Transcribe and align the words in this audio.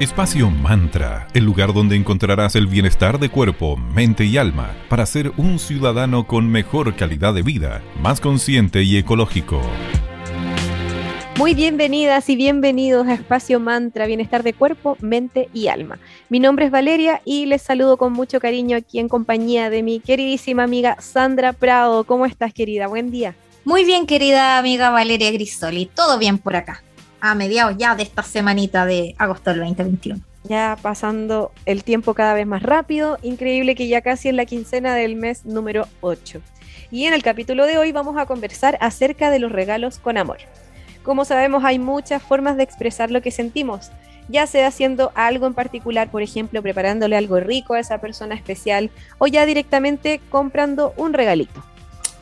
Espacio 0.00 0.50
Mantra, 0.50 1.28
el 1.34 1.44
lugar 1.44 1.74
donde 1.74 1.94
encontrarás 1.94 2.56
el 2.56 2.66
bienestar 2.66 3.18
de 3.18 3.28
cuerpo, 3.28 3.76
mente 3.76 4.24
y 4.24 4.38
alma 4.38 4.74
para 4.88 5.04
ser 5.04 5.30
un 5.36 5.58
ciudadano 5.58 6.26
con 6.26 6.48
mejor 6.48 6.96
calidad 6.96 7.34
de 7.34 7.42
vida, 7.42 7.82
más 8.00 8.18
consciente 8.18 8.82
y 8.82 8.96
ecológico. 8.96 9.60
Muy 11.36 11.52
bienvenidas 11.52 12.30
y 12.30 12.36
bienvenidos 12.36 13.08
a 13.08 13.12
Espacio 13.12 13.60
Mantra, 13.60 14.06
bienestar 14.06 14.42
de 14.42 14.54
cuerpo, 14.54 14.96
mente 15.02 15.50
y 15.52 15.68
alma. 15.68 15.98
Mi 16.30 16.40
nombre 16.40 16.64
es 16.64 16.70
Valeria 16.70 17.20
y 17.26 17.44
les 17.44 17.60
saludo 17.60 17.98
con 17.98 18.14
mucho 18.14 18.40
cariño 18.40 18.78
aquí 18.78 19.00
en 19.00 19.08
compañía 19.10 19.68
de 19.68 19.82
mi 19.82 20.00
queridísima 20.00 20.62
amiga 20.62 20.96
Sandra 20.98 21.52
Prado. 21.52 22.04
¿Cómo 22.04 22.24
estás, 22.24 22.54
querida? 22.54 22.86
Buen 22.86 23.10
día. 23.10 23.34
Muy 23.66 23.84
bien, 23.84 24.06
querida 24.06 24.56
amiga 24.56 24.88
Valeria 24.88 25.30
Grisoli. 25.30 25.90
Todo 25.94 26.18
bien 26.18 26.38
por 26.38 26.56
acá 26.56 26.82
a 27.20 27.34
mediados 27.34 27.76
ya 27.76 27.94
de 27.94 28.02
esta 28.02 28.22
semanita 28.22 28.86
de 28.86 29.14
agosto 29.18 29.50
del 29.50 29.60
2021. 29.60 30.20
Ya 30.44 30.76
pasando 30.80 31.52
el 31.66 31.84
tiempo 31.84 32.14
cada 32.14 32.34
vez 32.34 32.46
más 32.46 32.62
rápido, 32.62 33.18
increíble 33.22 33.74
que 33.74 33.88
ya 33.88 34.00
casi 34.00 34.28
en 34.28 34.36
la 34.36 34.46
quincena 34.46 34.94
del 34.94 35.16
mes 35.16 35.44
número 35.44 35.86
8. 36.00 36.40
Y 36.90 37.04
en 37.04 37.14
el 37.14 37.22
capítulo 37.22 37.66
de 37.66 37.78
hoy 37.78 37.92
vamos 37.92 38.16
a 38.16 38.26
conversar 38.26 38.76
acerca 38.80 39.30
de 39.30 39.38
los 39.38 39.52
regalos 39.52 39.98
con 39.98 40.16
amor. 40.16 40.38
Como 41.02 41.24
sabemos, 41.24 41.64
hay 41.64 41.78
muchas 41.78 42.22
formas 42.22 42.56
de 42.56 42.62
expresar 42.62 43.10
lo 43.10 43.22
que 43.22 43.30
sentimos, 43.30 43.90
ya 44.28 44.46
sea 44.46 44.68
haciendo 44.68 45.12
algo 45.14 45.46
en 45.46 45.54
particular, 45.54 46.10
por 46.10 46.22
ejemplo, 46.22 46.62
preparándole 46.62 47.16
algo 47.16 47.40
rico 47.40 47.74
a 47.74 47.80
esa 47.80 47.98
persona 47.98 48.34
especial, 48.34 48.90
o 49.18 49.26
ya 49.26 49.46
directamente 49.46 50.20
comprando 50.30 50.92
un 50.96 51.12
regalito. 51.12 51.62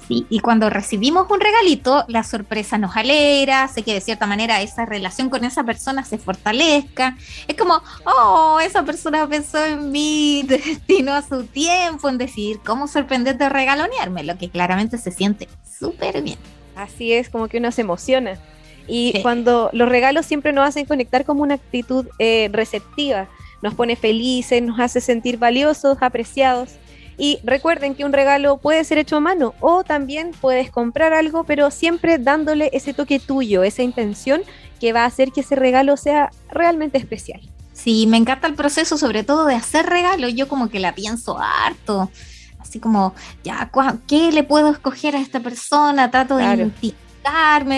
Y 0.08 0.40
cuando 0.40 0.70
recibimos 0.70 1.30
un 1.30 1.38
regalito, 1.38 2.04
la 2.08 2.24
sorpresa 2.24 2.78
nos 2.78 2.96
alegra, 2.96 3.64
hace 3.64 3.82
que 3.82 3.92
de 3.92 4.00
cierta 4.00 4.26
manera 4.26 4.62
esa 4.62 4.86
relación 4.86 5.28
con 5.28 5.44
esa 5.44 5.64
persona 5.64 6.04
se 6.04 6.16
fortalezca. 6.16 7.16
Es 7.46 7.56
como, 7.56 7.82
oh, 8.04 8.58
esa 8.60 8.82
persona 8.84 9.26
pensó 9.28 9.62
en 9.62 9.90
mí, 9.90 10.44
destinó 10.48 11.12
a 11.12 11.22
su 11.22 11.44
tiempo 11.44 12.08
en 12.08 12.16
decidir 12.16 12.60
cómo 12.64 12.88
sorprender 12.88 13.36
de 13.36 13.48
regalonearme, 13.48 14.24
lo 14.24 14.38
que 14.38 14.48
claramente 14.48 14.96
se 14.96 15.10
siente 15.10 15.48
súper 15.78 16.22
bien. 16.22 16.38
Así 16.74 17.12
es, 17.12 17.28
como 17.28 17.48
que 17.48 17.58
uno 17.58 17.70
se 17.72 17.82
emociona. 17.82 18.38
Y 18.86 19.20
cuando 19.20 19.68
los 19.74 19.88
regalos 19.88 20.24
siempre 20.24 20.52
nos 20.52 20.66
hacen 20.66 20.86
conectar 20.86 21.26
como 21.26 21.42
una 21.42 21.54
actitud 21.54 22.06
eh, 22.18 22.48
receptiva, 22.52 23.28
nos 23.60 23.74
pone 23.74 23.96
felices, 23.96 24.62
nos 24.62 24.80
hace 24.80 25.00
sentir 25.00 25.36
valiosos, 25.36 25.98
apreciados. 26.00 26.70
Y 27.18 27.40
recuerden 27.42 27.96
que 27.96 28.04
un 28.04 28.12
regalo 28.12 28.58
puede 28.58 28.84
ser 28.84 28.98
hecho 28.98 29.16
a 29.16 29.20
mano 29.20 29.54
o 29.60 29.82
también 29.82 30.30
puedes 30.40 30.70
comprar 30.70 31.12
algo, 31.12 31.42
pero 31.42 31.70
siempre 31.72 32.18
dándole 32.18 32.70
ese 32.72 32.94
toque 32.94 33.18
tuyo, 33.18 33.64
esa 33.64 33.82
intención 33.82 34.42
que 34.80 34.92
va 34.92 35.02
a 35.02 35.06
hacer 35.06 35.32
que 35.32 35.40
ese 35.40 35.56
regalo 35.56 35.96
sea 35.96 36.30
realmente 36.48 36.96
especial. 36.96 37.40
Sí, 37.72 38.06
me 38.06 38.16
encanta 38.16 38.46
el 38.46 38.54
proceso, 38.54 38.96
sobre 38.96 39.24
todo 39.24 39.46
de 39.46 39.56
hacer 39.56 39.86
regalo. 39.86 40.28
Yo 40.28 40.48
como 40.48 40.68
que 40.68 40.78
la 40.78 40.94
pienso 40.94 41.38
harto. 41.38 42.10
Así 42.58 42.80
como, 42.80 43.14
ya, 43.42 43.70
¿qué 44.06 44.30
le 44.30 44.44
puedo 44.44 44.70
escoger 44.70 45.16
a 45.16 45.20
esta 45.20 45.40
persona? 45.40 46.10
Trato 46.10 46.36
de 46.36 46.70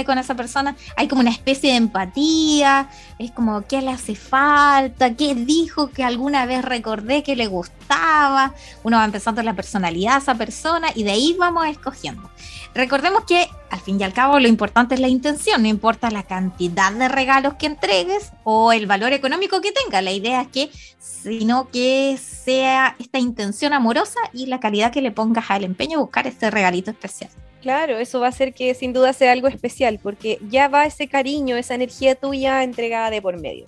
con 0.05 0.19
esa 0.19 0.35
persona, 0.35 0.77
hay 0.97 1.09
como 1.09 1.21
una 1.21 1.31
especie 1.31 1.73
de 1.73 1.77
empatía, 1.77 2.89
es 3.19 3.31
como 3.33 3.63
qué 3.67 3.83
le 3.83 3.91
hace 3.91 4.15
falta, 4.15 5.15
qué 5.15 5.35
dijo 5.35 5.91
que 5.91 6.05
alguna 6.05 6.47
vez 6.47 6.65
recordé 6.65 7.23
que 7.23 7.37
le 7.37 7.47
gustaba, 7.47 8.55
uno 8.85 8.99
va 8.99 9.05
empezando 9.05 9.43
la 9.43 9.55
personalidad 9.55 10.15
de 10.15 10.19
esa 10.21 10.35
persona 10.37 10.89
y 10.95 11.03
de 11.03 11.13
ahí 11.13 11.37
vamos 11.39 11.67
escogiendo. 11.67 12.31
Recordemos 12.75 13.25
que 13.25 13.49
al 13.71 13.81
fin 13.81 14.01
y 14.01 14.05
al 14.05 14.13
cabo 14.13 14.39
lo 14.39 14.47
importante 14.47 14.95
es 14.95 15.01
la 15.01 15.09
intención, 15.09 15.63
no 15.63 15.69
importa 15.69 16.11
la 16.11 16.23
cantidad 16.23 16.93
de 16.93 17.09
regalos 17.09 17.55
que 17.55 17.67
entregues 17.67 18.31
o 18.45 18.73
el 18.73 18.87
valor 18.87 19.13
económico 19.13 19.61
que 19.61 19.73
tenga, 19.73 20.01
la 20.03 20.13
idea 20.13 20.43
es 20.43 20.49
que 20.49 20.71
sino 20.99 21.69
que 21.71 22.19
sea 22.19 22.95
esta 22.99 23.19
intención 23.19 23.73
amorosa 23.73 24.21
y 24.33 24.47
la 24.47 24.61
calidad 24.61 24.93
que 24.93 25.03
le 25.03 25.11
pongas 25.11 25.51
al 25.51 25.65
empeño 25.65 25.99
buscar 25.99 26.27
este 26.27 26.51
regalito 26.51 26.91
especial. 26.91 27.31
Claro, 27.61 27.99
eso 27.99 28.21
va 28.21 28.27
a 28.27 28.31
hacer 28.31 28.55
que 28.55 28.75
sin 28.75 28.93
duda 28.93 29.13
sea 29.13 29.33
algo 29.33 29.49
especial, 29.49 29.99
porque 30.03 30.39
ya 30.49 30.69
va 30.69 30.87
ese 30.87 31.09
cariño, 31.09 31.57
esa 31.57 31.75
energía 31.75 32.15
tuya 32.15 32.63
entregada 32.63 33.11
de 33.11 33.21
por 33.21 33.39
medio. 33.39 33.67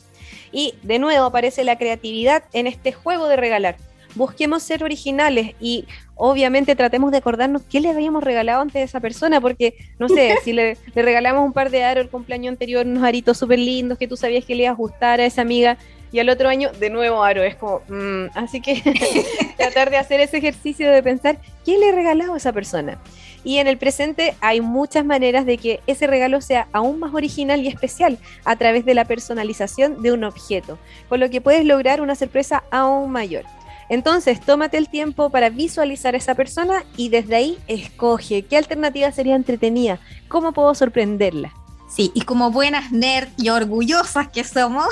Y 0.51 0.75
de 0.83 0.99
nuevo 0.99 1.27
aparece 1.27 1.63
la 1.65 1.77
creatividad 1.77 2.45
en 2.53 2.67
este 2.67 2.93
juego 2.93 3.29
de 3.29 3.37
regalar. 3.37 3.77
Busquemos 4.15 4.63
ser 4.63 4.85
originales 4.85 5.55
y 5.59 5.87
obviamente 6.15 6.77
tratemos 6.77 7.11
de 7.13 7.19
acordarnos 7.19 7.63
qué 7.63 7.81
le 7.81 7.91
habíamos 7.91 8.23
regalado 8.23 8.61
antes 8.61 8.77
a 8.77 8.85
esa 8.85 9.01
persona, 9.01 9.41
porque 9.41 9.75
no 9.99 10.09
sé, 10.09 10.37
si 10.45 10.53
le, 10.53 10.77
regalamos 10.95 11.45
un 11.45 11.53
par 11.53 11.71
de 11.71 11.85
aros 11.85 12.05
el 12.05 12.11
cumpleaños 12.11 12.53
anterior, 12.53 12.87
unos 12.87 13.05
aritos 13.05 13.39
súper 13.39 13.59
lindos 13.59 13.99
que 13.99 14.09
tú 14.09 14.17
sabías 14.17 14.45
que 14.45 14.55
le 14.55 14.65
iba 14.65 14.73
a 14.73 14.75
gustar 14.75 15.21
a 15.21 15.27
esa 15.27 15.43
amiga, 15.43 15.79
y 16.13 16.21
al 16.21 16.29
otro 16.29 16.49
año 16.49 16.71
de 16.79 16.91
nuevo 16.91 17.25
aro. 17.25 17.43
Es 17.43 17.57
como, 17.57 17.81
mm, 17.89 18.27
así 18.35 18.61
que 18.61 18.83
tratar 19.57 19.91
de 19.91 19.97
hacer 19.97 20.21
ese 20.21 20.37
ejercicio 20.39 20.91
de 20.91 21.03
pensar 21.03 21.39
qué 21.65 21.79
le 21.79 21.89
he 21.89 21.93
regalado 21.93 22.35
a 22.35 22.37
esa 22.37 22.53
persona. 22.53 22.99
Y 23.45 23.59
en 23.59 23.67
el 23.67 23.79
presente 23.79 24.35
hay 24.41 24.61
muchas 24.61 25.05
maneras 25.05 25.47
de 25.47 25.59
que 25.59 25.81
ese 25.87 26.07
regalo 26.07 26.41
sea 26.41 26.69
aún 26.73 27.01
más 27.01 27.13
original 27.15 27.61
y 27.61 27.69
especial 27.69 28.19
a 28.45 28.57
través 28.57 28.85
de 28.85 28.95
la 28.95 29.05
personalización 29.05 30.03
de 30.03 30.13
un 30.13 30.25
objeto, 30.25 30.79
con 31.09 31.21
lo 31.21 31.31
que 31.31 31.41
puedes 31.41 31.65
lograr 31.65 32.01
una 32.01 32.15
sorpresa 32.15 32.63
aún 32.71 33.11
mayor. 33.11 33.45
Entonces, 33.89 34.41
tómate 34.41 34.79
el 34.79 34.89
tiempo 34.89 35.31
para 35.31 35.51
visualizar 35.51 36.15
a 36.15 36.19
esa 36.19 36.35
persona 36.35 36.85
y 36.97 37.09
desde 37.09 37.37
ahí 37.37 37.59
escoge 37.67 38.43
qué 38.43 38.57
alternativa 38.57 39.13
sería 39.13 39.37
entretenida, 39.37 39.99
cómo 40.29 40.53
puedo 40.53 40.75
sorprenderla. 40.75 41.53
Sí, 41.95 42.11
y 42.15 42.23
como 42.23 42.51
buenas 42.51 42.91
nerds 42.91 43.33
y 43.37 43.51
orgullosas 43.51 44.29
que 44.29 44.45
somos, 44.45 44.87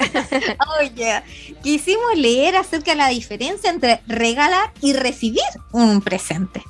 Oye, 0.80 1.22
quisimos 1.62 2.16
leer 2.16 2.56
acerca 2.56 2.92
de 2.92 2.96
la 2.96 3.08
diferencia 3.08 3.70
entre 3.70 4.00
regalar 4.06 4.72
y 4.80 4.92
recibir 4.92 5.42
un 5.72 6.00
presente. 6.00 6.62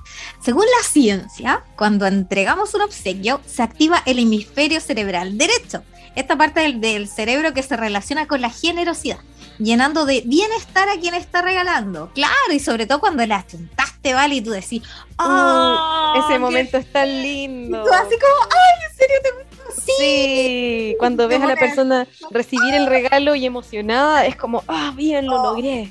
Según 0.43 0.65
la 0.65 0.87
ciencia, 0.87 1.65
cuando 1.77 2.07
entregamos 2.07 2.75
un 2.75 2.83
obsequio, 2.83 3.41
se 3.47 3.63
activa 3.63 4.03
el 4.07 4.19
hemisferio 4.19 4.81
cerebral 4.81 5.39
derecho, 5.39 5.83
esta 6.15 6.37
parte 6.37 6.73
del, 6.73 7.09
cerebro 7.09 7.53
que 7.55 7.63
se 7.63 7.77
relaciona 7.77 8.27
con 8.27 8.41
la 8.41 8.51
generosidad, 8.51 9.19
llenando 9.59 10.05
de 10.05 10.23
bienestar 10.25 10.89
a 10.89 10.99
quien 10.99 11.15
está 11.15 11.43
regalando. 11.43 12.11
Claro, 12.15 12.53
y 12.53 12.61
sobre 12.61 12.87
todo 12.87 13.01
cuando 13.01 13.27
la 13.27 13.45
chuntaste, 13.47 14.15
¿vale? 14.15 14.37
Y 14.37 14.41
tú 14.41 14.51
decís, 14.51 14.83
¡oh! 15.19 16.15
ese 16.25 16.39
momento 16.39 16.79
es 16.79 16.91
tan 16.93 17.09
lindo. 17.09 17.81
Y 17.81 17.85
tú 17.85 17.93
así 17.93 18.15
como, 18.15 18.51
¡ay, 18.51 18.91
en 18.91 18.97
serio 18.97 19.17
te 19.23 19.54
Sí, 19.99 20.97
cuando 20.99 21.29
ves 21.29 21.43
a 21.43 21.47
la 21.47 21.57
persona 21.57 22.07
recibir 22.31 22.75
el 22.75 22.87
regalo 22.87 23.35
y 23.35 23.47
emocionada, 23.47 24.27
es 24.27 24.37
como, 24.37 24.63
ah, 24.69 24.93
bien, 24.97 25.27
lo 25.27 25.41
oh, 25.41 25.45
logré. 25.51 25.91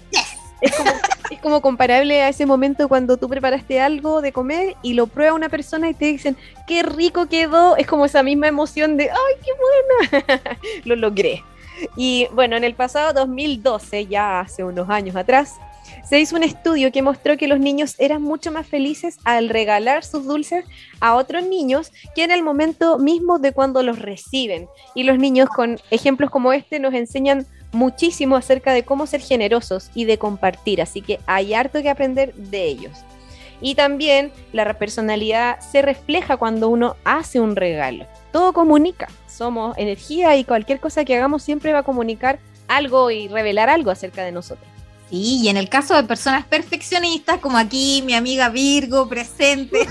Es 0.62 0.76
como, 0.76 0.92
es 1.30 1.40
como 1.42 1.62
comparable 1.62 2.22
a 2.22 2.30
ese 2.30 2.46
momento 2.46 2.88
cuando 2.88 3.18
tú 3.18 3.28
preparaste 3.28 3.82
algo 3.82 4.22
de 4.22 4.32
comer 4.32 4.76
y 4.82 4.94
lo 4.94 5.08
prueba 5.08 5.34
una 5.34 5.50
persona 5.50 5.90
y 5.90 5.94
te 5.94 6.06
dicen, 6.06 6.38
qué 6.68 6.84
rico 6.84 7.28
quedó. 7.28 7.76
Es 7.76 7.88
como 7.88 8.06
esa 8.06 8.24
misma 8.24 8.48
emoción 8.48 8.96
de, 8.96 9.10
ay, 9.10 9.36
qué 9.44 9.52
buena. 10.12 10.58
lo 10.86 10.96
logré. 10.96 11.44
Y 11.98 12.28
bueno, 12.34 12.56
en 12.56 12.64
el 12.64 12.76
pasado 12.76 13.14
2012, 13.14 14.08
ya 14.08 14.40
hace 14.40 14.64
unos 14.64 14.90
años 14.90 15.16
atrás, 15.16 15.60
se 16.04 16.20
hizo 16.20 16.36
un 16.36 16.44
estudio 16.44 16.92
que 16.92 17.02
mostró 17.02 17.38
que 17.38 17.48
los 17.48 17.60
niños 17.60 17.96
eran 17.98 18.22
mucho 18.22 18.52
más 18.52 18.68
felices 18.68 19.18
al 19.24 19.50
regalar 19.50 20.04
sus 20.04 20.26
dulces 20.26 20.66
a 21.00 21.16
otros 21.16 21.44
niños 21.46 21.92
que 22.16 22.24
en 22.24 22.32
el 22.32 22.44
momento 22.44 22.98
mismo 23.00 23.40
de 23.40 23.52
cuando 23.52 23.84
los 23.84 24.00
reciben. 24.00 24.68
Y 24.96 25.04
los 25.04 25.18
niños 25.18 25.50
con 25.50 25.80
ejemplos 25.92 26.30
como 26.30 26.54
este 26.54 26.80
nos 26.80 26.94
enseñan 26.94 27.46
muchísimo 27.72 28.36
acerca 28.36 28.74
de 28.74 28.84
cómo 28.84 29.08
ser 29.08 29.22
generosos 29.22 29.90
y 29.96 30.06
de 30.06 30.18
compartir, 30.18 30.82
así 30.82 31.02
que 31.02 31.20
hay 31.26 31.54
harto 31.54 31.82
que 31.82 31.90
aprender 31.90 32.34
de 32.36 32.66
ellos. 32.66 33.04
Y 33.62 33.76
también 33.76 34.32
la 34.52 34.78
personalidad 34.78 35.60
se 35.60 35.82
refleja 35.82 36.38
cuando 36.38 36.70
uno 36.70 36.98
hace 37.06 37.40
un 37.40 37.56
regalo. 37.56 38.06
Todo 38.32 38.52
comunica, 38.52 39.08
somos 39.28 39.78
energía 39.78 40.36
y 40.36 40.44
cualquier 40.44 40.80
cosa 40.80 41.06
que 41.06 41.16
hagamos 41.16 41.44
siempre 41.44 41.72
va 41.72 41.80
a 41.80 41.84
comunicar 41.84 42.40
algo 42.68 43.10
y 43.10 43.28
revelar 43.28 43.70
algo 43.70 43.90
acerca 43.90 44.24
de 44.24 44.32
nosotros. 44.32 44.73
Sí, 45.14 45.42
y 45.44 45.50
en 45.50 45.58
el 45.58 45.70
caso 45.70 45.94
de 45.94 46.06
personas 46.06 46.44
perfeccionistas, 46.44 47.38
como 47.38 47.60
aquí 47.60 48.02
mi 48.04 48.16
amiga 48.16 48.50
Virgo 48.50 49.08
presente, 49.08 49.88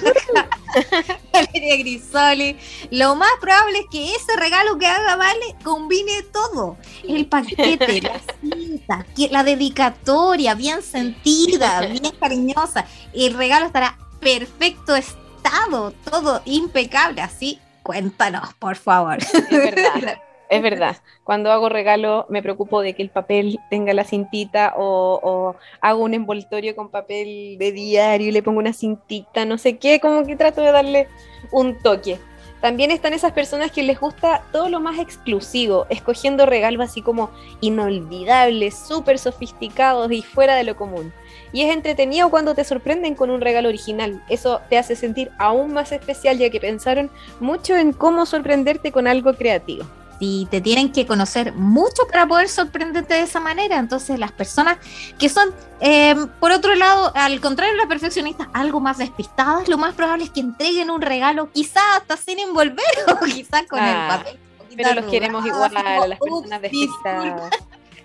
Valeria 1.32 1.76
Grisoli, 1.76 2.56
lo 2.90 3.14
más 3.14 3.30
probable 3.40 3.78
es 3.78 3.86
que 3.88 4.16
ese 4.16 4.34
regalo 4.36 4.76
que 4.78 4.86
haga 4.86 5.14
Vale 5.14 5.54
combine 5.62 6.24
todo. 6.32 6.76
El 7.06 7.26
paquete, 7.26 8.00
la 8.02 8.20
cinta, 8.40 9.06
la 9.30 9.44
dedicatoria, 9.44 10.56
bien 10.56 10.82
sentida, 10.82 11.82
bien 11.82 12.14
cariñosa. 12.18 12.84
El 13.12 13.34
regalo 13.34 13.66
estará 13.66 13.96
perfecto 14.18 14.96
estado, 14.96 15.92
todo 16.10 16.42
impecable. 16.46 17.20
Así, 17.20 17.60
cuéntanos, 17.84 18.54
por 18.54 18.74
favor. 18.74 19.18
Es 19.18 19.48
verdad. 19.50 20.18
Es 20.52 20.60
verdad, 20.60 20.98
cuando 21.24 21.50
hago 21.50 21.70
regalo 21.70 22.26
me 22.28 22.42
preocupo 22.42 22.82
de 22.82 22.92
que 22.92 23.02
el 23.02 23.08
papel 23.08 23.58
tenga 23.70 23.94
la 23.94 24.04
cintita 24.04 24.74
o, 24.76 25.56
hago 25.80 26.04
un 26.04 26.12
envoltorio 26.12 26.76
con 26.76 26.90
papel 26.90 27.56
de 27.58 27.72
diario 27.72 28.28
y 28.28 28.32
le 28.32 28.42
pongo 28.42 28.58
una 28.58 28.74
cintita, 28.74 29.46
no 29.46 29.56
sé 29.56 29.78
qué, 29.78 29.98
como 29.98 30.26
que 30.26 30.36
trato 30.36 30.60
de 30.60 30.70
darle 30.70 31.08
un 31.52 31.78
toque. 31.78 32.18
También 32.60 32.90
están 32.90 33.14
esas 33.14 33.32
personas 33.32 33.72
que 33.72 33.82
les 33.82 33.98
gusta 33.98 34.42
todo 34.52 34.68
lo 34.68 34.78
más 34.78 34.98
exclusivo, 34.98 35.86
escogiendo 35.88 36.44
regalos 36.44 36.84
así 36.84 37.00
como 37.00 37.30
inolvidables, 37.62 38.76
súper 38.76 39.18
sofisticados 39.18 40.12
y 40.12 40.20
fuera 40.20 40.54
de 40.54 40.64
lo 40.64 40.76
común. 40.76 41.14
Y 41.54 41.62
es 41.62 41.74
entretenido 41.74 42.28
cuando 42.28 42.54
te 42.54 42.64
sorprenden 42.64 43.14
con 43.14 43.30
un 43.30 43.40
regalo 43.40 43.70
original. 43.70 44.22
Eso 44.28 44.60
te 44.68 44.76
hace 44.76 44.96
sentir 44.96 45.30
aún 45.38 45.72
más 45.72 45.92
especial 45.92 46.36
ya 46.36 46.50
que 46.50 46.60
pensaron 46.60 47.10
mucho 47.40 47.74
en 47.74 47.94
cómo 47.94 48.26
sorprenderte 48.26 48.92
con 48.92 49.06
algo 49.06 49.32
creativo 49.32 49.86
y 50.24 50.46
te 50.46 50.60
tienen 50.60 50.92
que 50.92 51.04
conocer 51.04 51.52
mucho 51.52 52.06
para 52.06 52.28
poder 52.28 52.48
sorprenderte 52.48 53.14
de 53.14 53.22
esa 53.22 53.40
manera. 53.40 53.78
Entonces, 53.78 54.20
las 54.20 54.30
personas 54.30 54.78
que 55.18 55.28
son, 55.28 55.52
eh, 55.80 56.14
por 56.38 56.52
otro 56.52 56.76
lado, 56.76 57.10
al 57.16 57.40
contrario 57.40 57.72
de 57.72 57.78
las 57.78 57.88
perfeccionistas, 57.88 58.46
algo 58.52 58.78
más 58.78 58.98
despistadas, 58.98 59.68
lo 59.68 59.78
más 59.78 59.94
probable 59.94 60.22
es 60.22 60.30
que 60.30 60.38
entreguen 60.38 60.90
un 60.90 61.02
regalo, 61.02 61.50
quizás 61.50 61.82
hasta 61.96 62.16
sin 62.16 62.38
envolver 62.38 62.84
o 63.08 63.24
quizás 63.24 63.66
con 63.66 63.80
el 63.80 63.94
ah, 63.96 64.18
papel. 64.18 64.38
Pero 64.76 64.94
los 64.94 65.06
queremos 65.06 65.44
igual 65.44 65.76
a 65.76 66.06
las 66.06 66.20
personas 66.20 66.62
despistadas. 66.62 67.50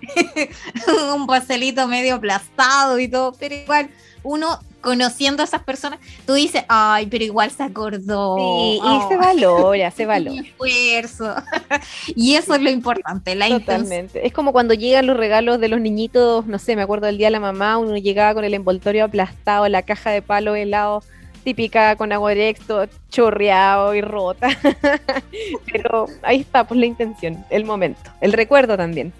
un 1.14 1.26
pastelito 1.28 1.86
medio 1.86 2.16
aplastado 2.16 2.98
y 2.98 3.06
todo, 3.06 3.32
pero 3.38 3.54
igual 3.54 3.90
uno 4.22 4.58
conociendo 4.80 5.42
a 5.42 5.44
esas 5.44 5.62
personas, 5.64 5.98
tú 6.24 6.34
dices, 6.34 6.64
ay, 6.68 7.06
pero 7.06 7.24
igual 7.24 7.50
se 7.50 7.62
acordó. 7.62 8.36
Sí, 8.36 8.80
y 8.82 9.08
se 9.08 9.16
valora, 9.16 9.90
se 9.90 10.06
valora. 10.06 10.40
esfuerzo. 10.40 11.34
y 12.14 12.34
eso 12.34 12.54
es 12.54 12.62
lo 12.62 12.70
importante, 12.70 13.34
la 13.34 13.48
Totalmente. 13.48 14.26
Es 14.26 14.32
como 14.32 14.52
cuando 14.52 14.74
llegan 14.74 15.06
los 15.06 15.16
regalos 15.16 15.60
de 15.60 15.68
los 15.68 15.80
niñitos, 15.80 16.46
no 16.46 16.58
sé, 16.58 16.76
me 16.76 16.82
acuerdo 16.82 17.06
del 17.06 17.18
día 17.18 17.26
de 17.26 17.32
la 17.32 17.40
mamá, 17.40 17.78
uno 17.78 17.96
llegaba 17.96 18.34
con 18.34 18.44
el 18.44 18.54
envoltorio 18.54 19.04
aplastado, 19.04 19.68
la 19.68 19.82
caja 19.82 20.10
de 20.10 20.22
palo 20.22 20.54
helado 20.54 21.02
típica 21.44 21.96
con 21.96 22.12
agua 22.12 22.32
directo, 22.32 22.86
chorreado 23.10 23.94
y 23.94 24.00
rota. 24.00 24.48
pero 25.72 26.06
ahí 26.22 26.40
está, 26.40 26.64
pues 26.64 26.78
la 26.78 26.86
intención, 26.86 27.44
el 27.50 27.64
momento, 27.64 28.10
el 28.20 28.32
recuerdo 28.32 28.76
también. 28.76 29.12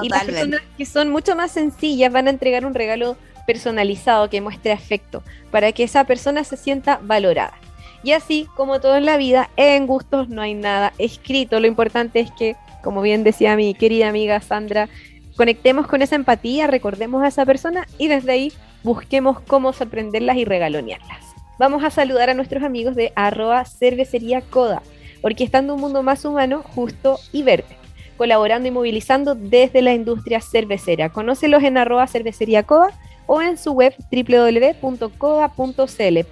Y 0.00 0.08
las 0.08 0.24
personas 0.24 0.62
que 0.78 0.86
son 0.86 1.10
mucho 1.10 1.36
más 1.36 1.50
sencillas 1.50 2.12
van 2.12 2.26
a 2.26 2.30
entregar 2.30 2.64
un 2.64 2.72
regalo 2.72 3.16
personalizado 3.46 4.30
que 4.30 4.40
muestre 4.40 4.72
afecto, 4.72 5.22
para 5.50 5.72
que 5.72 5.84
esa 5.84 6.04
persona 6.04 6.44
se 6.44 6.56
sienta 6.56 6.98
valorada. 7.02 7.54
Y 8.02 8.12
así, 8.12 8.48
como 8.56 8.80
todo 8.80 8.96
en 8.96 9.06
la 9.06 9.16
vida, 9.16 9.50
en 9.56 9.86
gustos 9.86 10.28
no 10.28 10.42
hay 10.42 10.54
nada 10.54 10.92
escrito. 10.98 11.60
Lo 11.60 11.68
importante 11.68 12.20
es 12.20 12.30
que, 12.32 12.56
como 12.82 13.00
bien 13.00 13.22
decía 13.22 13.54
mi 13.54 13.74
querida 13.74 14.08
amiga 14.08 14.40
Sandra, 14.40 14.88
conectemos 15.36 15.86
con 15.86 16.02
esa 16.02 16.16
empatía, 16.16 16.66
recordemos 16.66 17.22
a 17.22 17.28
esa 17.28 17.46
persona 17.46 17.86
y 17.98 18.08
desde 18.08 18.32
ahí 18.32 18.52
busquemos 18.82 19.40
cómo 19.40 19.72
sorprenderlas 19.72 20.36
y 20.36 20.44
regalonearlas. 20.44 21.32
Vamos 21.58 21.84
a 21.84 21.90
saludar 21.90 22.28
a 22.30 22.34
nuestros 22.34 22.64
amigos 22.64 22.96
de 22.96 23.12
arroba 23.14 23.64
cervecería 23.64 24.40
coda, 24.40 24.82
orquestando 25.22 25.74
un 25.74 25.80
mundo 25.80 26.02
más 26.02 26.24
humano, 26.24 26.64
justo 26.74 27.20
y 27.30 27.44
verde, 27.44 27.76
colaborando 28.16 28.66
y 28.66 28.72
movilizando 28.72 29.36
desde 29.36 29.80
la 29.80 29.94
industria 29.94 30.40
cervecera. 30.40 31.10
Conócelos 31.10 31.62
en 31.62 31.78
arroba 31.78 32.08
cervecería 32.08 32.64
coda 32.64 32.90
o 33.26 33.42
en 33.42 33.56
su 33.56 33.72
web 33.72 33.94
www.coda.cl. 34.10 35.04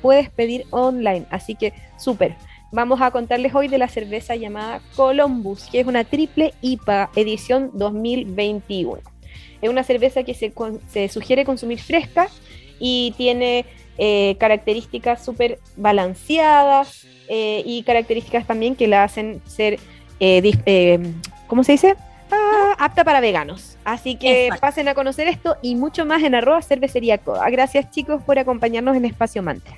Puedes 0.01 0.31
pedir 0.31 0.67
online, 0.71 1.27
así 1.31 1.55
que 1.55 1.73
súper. 1.97 2.37
Vamos 2.73 3.01
a 3.01 3.11
contarles 3.11 3.53
hoy 3.55 3.67
de 3.67 3.79
la 3.79 3.89
cerveza 3.89 4.37
llamada 4.37 4.81
Columbus, 4.95 5.69
que 5.71 5.81
es 5.81 5.87
una 5.87 6.05
triple 6.05 6.55
IPA 6.63 7.11
edición 7.17 7.71
2021. 7.75 9.01
Es 9.61 9.69
una 9.69 9.83
cerveza 9.83 10.23
que 10.23 10.35
se, 10.35 11.09
sugiere 11.09 11.45
consumir 11.45 11.81
fresca 11.81 12.29
y 12.79 13.13
tiene 13.17 13.67
eh, 13.99 14.37
características 14.39 15.25
súper 15.25 15.59
balanceadas 15.77 17.07
eh, 17.29 17.63
y 17.67 17.83
características 17.83 18.47
también 18.47 18.77
que 18.77 18.87
la 18.87 19.03
hacen 19.03 19.43
ser, 19.47 19.79
eh, 20.21 21.13
¿cómo 21.49 21.65
se 21.65 21.73
dice? 21.73 21.97
Ah, 22.31 22.77
apta 22.79 23.05
para 23.05 23.21
veganos. 23.21 23.70
Así 23.85 24.17
que 24.17 24.51
pasen 24.61 24.89
a 24.89 24.95
conocer 24.95 25.29
esto 25.29 25.57
y 25.63 25.75
mucho 25.75 26.05
más 26.05 26.23
en 26.23 26.35
arroba 26.35 26.63
cervecería 26.63 27.19
coda. 27.19 27.49
Gracias 27.51 27.91
chicos 27.91 28.23
por 28.23 28.39
acompañarnos 28.39 28.97
en 28.97 29.05
Espacio 29.05 29.43
Mantra. 29.43 29.77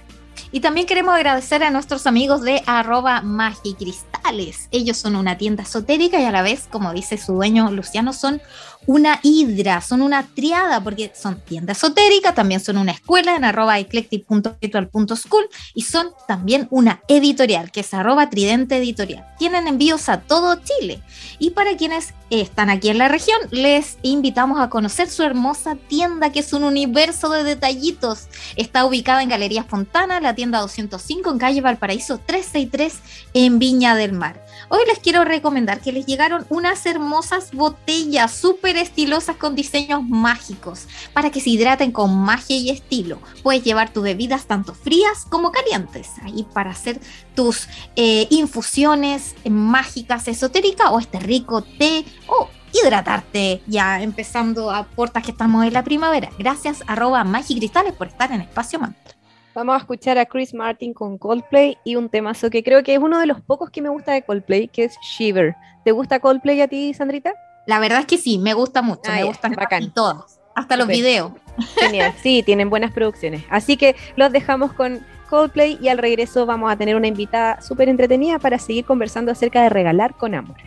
Y 0.55 0.61
también 0.61 0.87
queremos 0.87 1.15
agradecer 1.15 1.63
a 1.63 1.71
nuestros 1.71 2.07
amigos 2.07 2.43
de 2.43 2.63
arroba 2.67 3.23
magicristales. 3.23 4.69
Ellos 4.71 4.99
son 4.99 5.17
una 5.17 5.39
tienda 5.39 5.63
esotérica 5.63 6.21
y 6.21 6.25
a 6.25 6.31
la 6.31 6.43
vez, 6.43 6.69
como 6.71 6.93
dice 6.93 7.17
su 7.17 7.33
dueño 7.33 7.71
Luciano, 7.71 8.13
son 8.13 8.43
una 8.87 9.21
hidra, 9.23 9.81
son 9.81 10.03
una 10.03 10.27
triada, 10.35 10.83
porque 10.83 11.13
son 11.15 11.41
tienda 11.41 11.73
esotérica, 11.73 12.35
también 12.35 12.61
son 12.61 12.77
una 12.77 12.93
escuela 12.93 13.35
en 13.37 13.45
arroba 13.45 13.79
eclectic.virtual.school 13.79 15.49
y 15.75 15.83
son 15.83 16.09
también 16.29 16.67
una 16.71 17.01
editorial, 17.09 17.71
que 17.71 17.81
es 17.81 17.95
arroba 17.95 18.29
tridente 18.29 18.77
editorial. 18.77 19.25
Tienen 19.39 19.69
envíos 19.69 20.09
a 20.09 20.21
todo 20.21 20.57
Chile. 20.57 21.01
Y 21.39 21.51
para 21.51 21.77
quienes 21.77 22.13
están 22.41 22.71
aquí 22.71 22.89
en 22.89 22.97
la 22.99 23.09
región, 23.09 23.39
les 23.51 23.99
invitamos 24.01 24.59
a 24.59 24.71
conocer 24.71 25.11
su 25.11 25.23
hermosa 25.23 25.77
tienda, 25.77 26.33
que 26.33 26.41
es 26.41 26.53
un 26.55 26.65
universo 26.65 27.29
de 27.29 27.45
detallitos. 27.45 28.29
Está 28.57 28.87
ubicada 28.87 29.23
en 29.23 29.29
Galería 29.29 29.65
Fontana, 29.65 30.21
la 30.21 30.35
tienda 30.35 30.61
205 30.61 31.31
en 31.31 31.39
calle 31.39 31.61
Valparaíso 31.61 32.19
363 32.19 33.01
en 33.35 33.59
Viña 33.59 33.95
del 33.95 34.13
Mar. 34.13 34.45
Hoy 34.71 34.81
les 34.87 34.99
quiero 34.99 35.25
recomendar 35.25 35.81
que 35.81 35.93
les 35.93 36.07
llegaron 36.07 36.47
unas 36.49 36.87
hermosas 36.87 37.53
botellas 37.53 38.33
súper 38.33 38.79
estilosas 38.79 39.37
con 39.37 39.55
diseños 39.55 40.03
mágicos 40.03 40.87
para 41.13 41.31
que 41.31 41.41
se 41.41 41.51
hidraten 41.51 41.93
con 41.93 42.17
magia 42.17 42.57
y 42.57 42.71
estilo. 42.71 43.19
Puedes 43.43 43.63
llevar 43.63 43.93
tus 43.93 44.05
bebidas 44.05 44.47
tanto 44.47 44.75
frías 44.75 45.27
como 45.29 45.53
calientes 45.53 46.13
ahí 46.23 46.47
para 46.55 46.71
hacer 46.71 46.99
tus 47.35 47.69
eh, 47.97 48.27
infusiones 48.31 49.35
mágicas 49.49 50.29
esotéricas 50.29 50.91
o 50.91 50.99
este 50.99 51.19
rico 51.21 51.63
té 51.63 52.05
o 52.27 52.49
hidratarte 52.73 53.63
ya 53.67 54.03
empezando 54.03 54.71
a 54.71 54.85
portas 54.85 55.25
que 55.25 55.31
estamos 55.31 55.65
en 55.65 55.73
la 55.73 55.85
primavera. 55.85 56.31
Gracias 56.39 56.83
arroba 56.87 57.25
Magicristales 57.25 57.93
por 57.93 58.09
estar 58.09 58.33
en 58.33 58.41
Espacio 58.41 58.79
Mantra. 58.79 59.15
Vamos 59.55 59.75
a 59.75 59.79
escuchar 59.79 60.17
a 60.17 60.25
Chris 60.25 60.55
Martin 60.55 60.95
con 60.95 61.19
Coldplay 61.19 61.77
y 61.85 61.97
un 61.97 62.09
temazo 62.09 62.49
que 62.49 62.65
creo 62.65 62.83
que 62.83 62.95
es 62.95 63.01
uno 63.01 63.19
de 63.19 63.27
los 63.27 63.43
pocos 63.43 63.71
que 63.71 63.83
me 63.83 63.91
gusta 63.91 64.13
de 64.13 64.23
Coldplay, 64.23 64.69
que 64.69 64.85
es 64.85 64.97
Shiver. 65.03 65.55
¿Te 65.85 65.93
gusta 65.93 66.21
Coldplay 66.21 66.63
a 66.63 66.69
ti, 66.69 66.95
Sandrita? 66.95 67.35
La 67.67 67.79
verdad 67.79 68.01
es 68.01 68.07
que 68.07 68.17
sí, 68.17 68.39
me 68.39 68.55
gusta 68.55 68.81
mucho, 68.81 69.11
me 69.11 69.25
gustan 69.25 69.53
bacán. 69.53 69.93
todos, 69.93 70.41
hasta 70.55 70.77
los 70.77 70.89
videos. 70.89 71.33
Genial, 71.79 72.15
sí, 72.23 72.43
tienen 72.43 72.71
buenas 72.71 72.93
producciones. 72.93 73.45
Así 73.51 73.77
que 73.77 73.95
los 74.17 74.33
dejamos 74.33 74.73
con 74.73 75.05
Coldplay 75.33 75.79
y 75.81 75.89
al 75.89 75.97
regreso 75.97 76.45
vamos 76.45 76.71
a 76.71 76.77
tener 76.77 76.95
una 76.95 77.07
invitada 77.07 77.63
súper 77.63 77.89
entretenida 77.89 78.39
para 78.39 78.59
seguir 78.59 78.85
conversando 78.85 79.33
acerca 79.33 79.63
de 79.63 79.71
regalar 79.71 80.15
con 80.15 80.35
amor. 80.35 80.59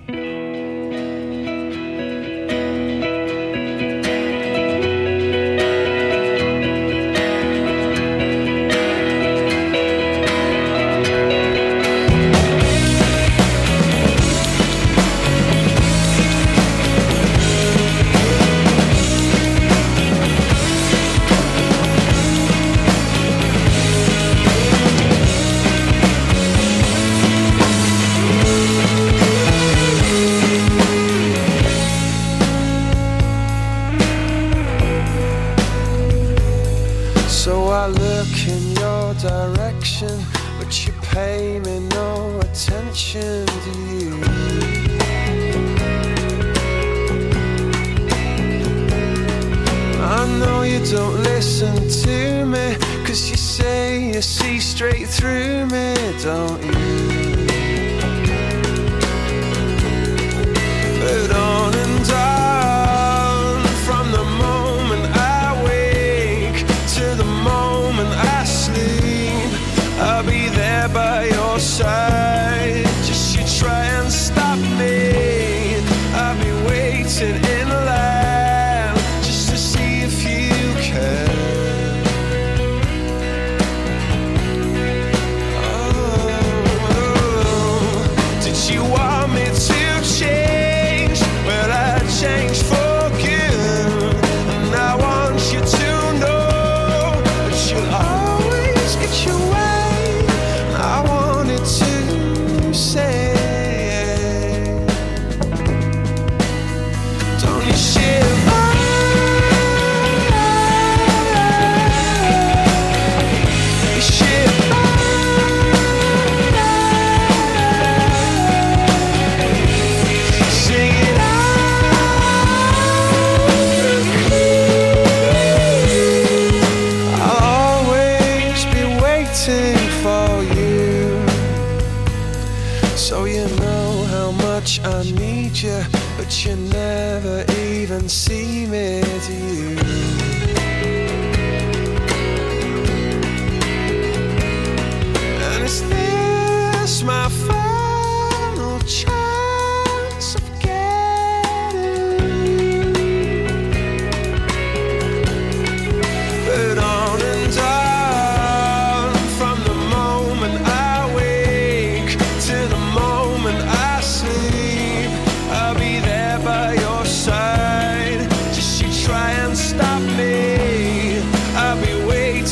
you 54.15 54.21
see 54.21 54.61
straight 54.61 55.09
through 55.09 55.65
me, 55.65 55.93
don't 56.23 56.63
you? 56.63 56.84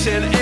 and 0.06 0.33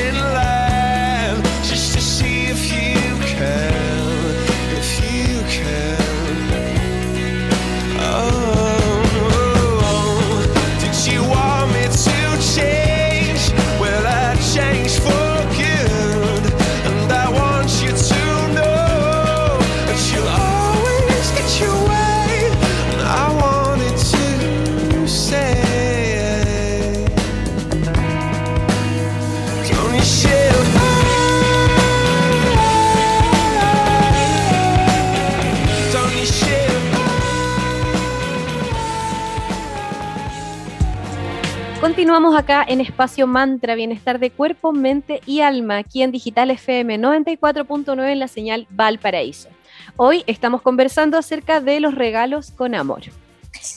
acá 42.41 42.65
en 42.67 42.81
Espacio 42.81 43.27
Mantra, 43.27 43.75
Bienestar 43.75 44.19
de 44.19 44.31
Cuerpo, 44.31 44.71
Mente 44.71 45.21
y 45.27 45.41
Alma, 45.41 45.77
aquí 45.77 46.01
en 46.01 46.11
Digital 46.11 46.49
FM 46.49 46.97
94.9 46.97 48.11
en 48.11 48.19
la 48.19 48.27
señal 48.27 48.67
Valparaíso. 48.71 49.47
Hoy 49.95 50.23
estamos 50.25 50.63
conversando 50.63 51.19
acerca 51.19 51.61
de 51.61 51.79
los 51.79 51.93
regalos 51.93 52.49
con 52.49 52.73
amor. 52.73 53.03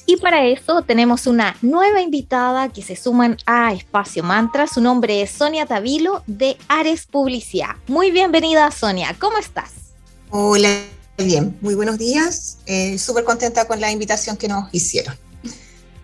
Y 0.07 0.17
para 0.17 0.47
eso 0.47 0.81
tenemos 0.81 1.27
una 1.27 1.55
nueva 1.61 2.01
invitada 2.01 2.71
que 2.71 2.81
se 2.81 2.97
suman 2.97 3.37
a 3.45 3.75
Espacio 3.75 4.23
Mantra. 4.23 4.67
Su 4.67 4.81
nombre 4.81 5.21
es 5.21 5.31
Sonia 5.31 5.67
Tavilo 5.67 6.23
de 6.27 6.57
Ares 6.69 7.05
Publicidad. 7.05 7.77
Muy 7.87 8.11
bienvenida, 8.13 8.71
Sonia. 8.71 9.15
¿Cómo 9.19 9.37
estás? 9.37 9.73
Hola, 10.31 10.71
bien, 11.19 11.55
muy 11.61 11.75
buenos 11.75 11.99
días. 11.99 12.59
Eh, 12.65 12.99
Súper 12.99 13.25
contenta 13.25 13.67
con 13.67 13.79
la 13.79 13.91
invitación 13.91 14.39
que 14.39 14.49
nos 14.49 14.73
hicieron. 14.73 15.24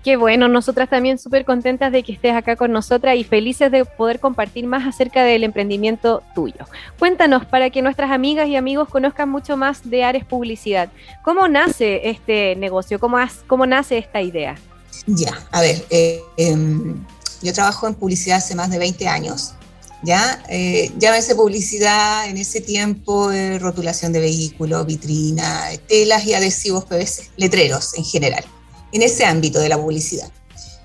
Qué 0.03 0.17
bueno, 0.17 0.49
nosotras 0.49 0.89
también 0.89 1.19
súper 1.19 1.45
contentas 1.45 1.93
de 1.93 2.03
que 2.03 2.13
estés 2.13 2.33
acá 2.33 2.57
con 2.57 2.73
nosotras 2.73 3.17
y 3.17 3.25
felices 3.25 3.71
de 3.71 3.85
poder 3.85 4.19
compartir 4.19 4.67
más 4.67 4.87
acerca 4.87 5.25
del 5.25 5.45
emprendimiento 5.45 6.23
tuyo. 6.35 6.67
Cuéntanos 6.99 7.45
para 7.45 7.69
que 7.69 7.83
nuestras 7.83 8.11
amigas 8.11 8.49
y 8.49 8.57
amigos 8.57 8.89
conozcan 8.89 9.29
mucho 9.29 9.59
más 9.59 9.91
de 9.91 10.03
Ares 10.03 10.25
Publicidad. 10.25 10.89
¿Cómo 11.23 11.49
nace 11.49 12.09
este 12.09 12.57
negocio? 12.57 12.99
¿Cómo, 12.99 13.19
cómo 13.47 13.67
nace 13.67 13.99
esta 13.99 14.23
idea? 14.23 14.57
Ya, 15.07 15.39
a 15.51 15.61
ver, 15.61 15.85
eh, 15.91 16.21
em, 16.39 17.05
yo 17.43 17.53
trabajo 17.53 17.87
en 17.87 17.95
publicidad 17.95 18.39
hace 18.39 18.55
más 18.55 18.71
de 18.71 18.79
20 18.79 19.07
años. 19.07 19.53
Ya, 20.03 20.43
eh, 20.49 20.91
llámese 20.97 21.35
publicidad 21.35 22.27
en 22.27 22.39
ese 22.39 22.63
tiempo, 22.63 23.31
rotulación 23.59 24.15
de 24.15 24.21
vehículos, 24.21 24.87
vitrina, 24.87 25.69
telas 25.87 26.25
y 26.25 26.33
adhesivos 26.33 26.87
letreros 27.37 27.93
en 27.99 28.05
general, 28.05 28.43
en 28.93 29.03
ese 29.03 29.25
ámbito 29.25 29.59
de 29.61 29.69
la 29.69 29.77
publicidad. 29.79 30.31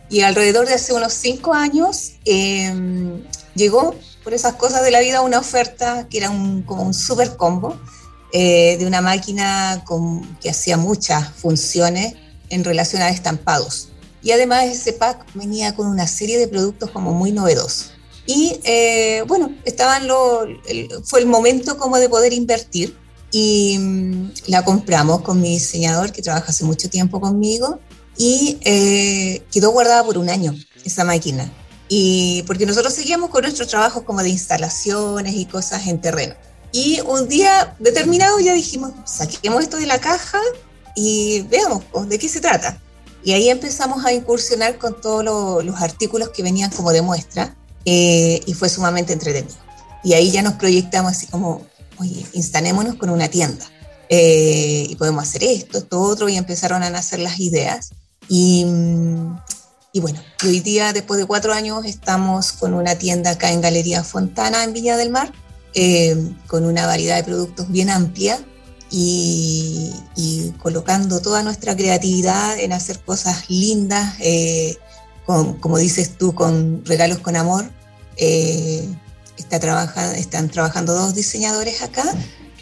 Y 0.10 0.22
alrededor 0.22 0.68
de 0.68 0.74
hace 0.76 0.94
unos 0.94 1.14
cinco 1.14 1.54
años 1.54 2.14
em, 2.26 3.24
llegó, 3.56 3.96
por 4.24 4.34
esas 4.34 4.56
cosas 4.56 4.84
de 4.84 4.92
la 4.92 5.00
vida, 5.02 5.22
una 5.22 5.40
oferta 5.40 6.08
que 6.10 6.18
era 6.18 6.30
un, 6.30 6.64
como 6.64 6.84
un 6.84 6.94
super 6.94 7.36
combo 7.38 7.76
eh, 8.34 8.76
de 8.78 8.86
una 8.88 9.02
máquina 9.02 9.84
con- 9.86 10.38
que 10.40 10.50
hacía 10.50 10.78
muchas 10.78 11.30
funciones 11.36 12.16
en 12.50 12.64
relación 12.64 13.02
a 13.02 13.10
estampados. 13.10 13.90
Y 14.24 14.32
además 14.32 14.66
ese 14.66 14.94
pack 14.94 15.26
venía 15.36 15.76
con 15.76 15.88
una 15.88 16.08
serie 16.08 16.38
de 16.40 16.48
productos 16.48 16.90
como 16.92 17.14
muy 17.14 17.32
novedosos. 17.32 17.92
Y 18.28 18.60
eh, 18.64 19.24
bueno, 19.28 19.52
estaban 19.66 20.08
lo, 20.08 20.44
el- 20.44 20.90
fue 21.04 21.20
el 21.20 21.28
momento 21.28 21.78
como 21.78 21.98
de 22.00 22.10
poder 22.10 22.34
invertir 22.34 22.98
y 23.32 23.78
mm, 23.78 24.32
la 24.48 24.64
compramos 24.66 25.22
con 25.22 25.40
mi 25.42 25.50
diseñador 25.50 26.12
que 26.12 26.22
trabaja 26.24 26.48
hace 26.50 26.64
mucho 26.64 26.90
tiempo 26.90 27.20
conmigo 27.22 27.80
y 28.18 28.58
eh, 28.62 29.44
quedó 29.52 29.72
guardada 29.72 30.04
por 30.04 30.18
un 30.18 30.30
año 30.30 30.56
esa 30.84 31.04
máquina. 31.04 31.52
Y 31.88 32.44
porque 32.48 32.66
nosotros 32.66 32.94
seguíamos 32.94 33.30
con 33.30 33.44
nuestros 33.44 33.68
trabajos 33.68 34.04
como 34.04 34.24
de 34.24 34.30
instalaciones 34.30 35.36
y 35.36 35.46
cosas 35.46 35.86
en 35.88 36.02
terreno. 36.02 36.34
Y 36.72 37.00
un 37.02 37.28
día 37.28 37.76
determinado 37.80 38.40
ya 38.40 38.54
dijimos, 38.54 38.92
saquemos 39.06 39.64
esto 39.64 39.78
de 39.78 39.86
la 39.86 40.00
caja 40.00 40.40
y 40.96 41.42
veamos 41.44 41.84
pues, 41.92 42.10
de 42.10 42.18
qué 42.18 42.28
se 42.28 42.42
trata. 42.42 42.82
Y 43.24 43.34
ahí 43.34 43.50
empezamos 43.50 44.04
a 44.06 44.12
incursionar 44.14 44.78
con 44.78 45.00
todos 45.00 45.24
lo- 45.24 45.62
los 45.62 45.82
artículos 45.82 46.30
que 46.30 46.44
venían 46.44 46.72
como 46.72 46.92
de 46.92 47.02
muestra 47.02 47.56
eh, 47.86 48.42
y 48.46 48.54
fue 48.54 48.70
sumamente 48.70 49.14
entretenido. 49.14 49.56
Y 50.04 50.14
ahí 50.14 50.32
ya 50.32 50.42
nos 50.42 50.54
proyectamos 50.54 51.12
así 51.12 51.28
como, 51.28 51.66
oye, 51.98 52.26
instalémonos 52.34 52.96
con 52.96 53.10
una 53.10 53.28
tienda 53.28 53.66
eh, 54.10 54.86
y 54.90 54.96
podemos 54.96 55.24
hacer 55.24 55.44
esto, 55.44 55.78
esto, 55.80 56.00
otro, 56.02 56.30
y 56.30 56.36
empezaron 56.36 56.84
a 56.84 56.90
nacer 56.90 57.20
las 57.20 57.40
ideas. 57.40 57.90
Y, 58.28 58.66
bueno, 60.02 60.20
hoy 60.44 60.60
día, 60.60 60.94
después 60.94 61.20
de 61.20 61.26
cuatro 61.26 61.54
años, 61.54 61.86
estamos 61.86 62.52
con 62.52 62.74
una 62.74 62.96
tienda 62.96 63.32
acá 63.32 63.52
en 63.52 63.62
Galería 63.62 64.04
Fontana, 64.04 64.64
en 64.64 64.74
Villa 64.74 64.98
del 64.98 65.10
Mar, 65.10 65.32
eh, 65.74 66.32
con 66.48 66.66
una 66.66 66.86
variedad 66.86 67.18
de 67.18 67.24
productos 67.24 67.70
bien 67.72 67.90
amplia 67.90 68.40
y, 68.90 69.94
colocando 70.62 71.22
toda 71.22 71.44
nuestra 71.44 71.76
creatividad 71.76 72.60
en 72.60 72.74
hacer 72.74 73.00
cosas 73.00 73.50
lindas, 73.50 74.16
eh, 74.20 74.78
como 75.26 75.78
dices 75.78 76.18
tú, 76.18 76.34
con 76.34 76.84
regalos 76.86 77.20
con 77.20 77.36
amor. 77.36 77.70
Eh, 78.18 78.88
está 79.38 79.60
trabaja, 79.60 80.16
están 80.16 80.50
trabajando 80.50 80.94
dos 80.94 81.14
diseñadores 81.14 81.82
acá 81.82 82.04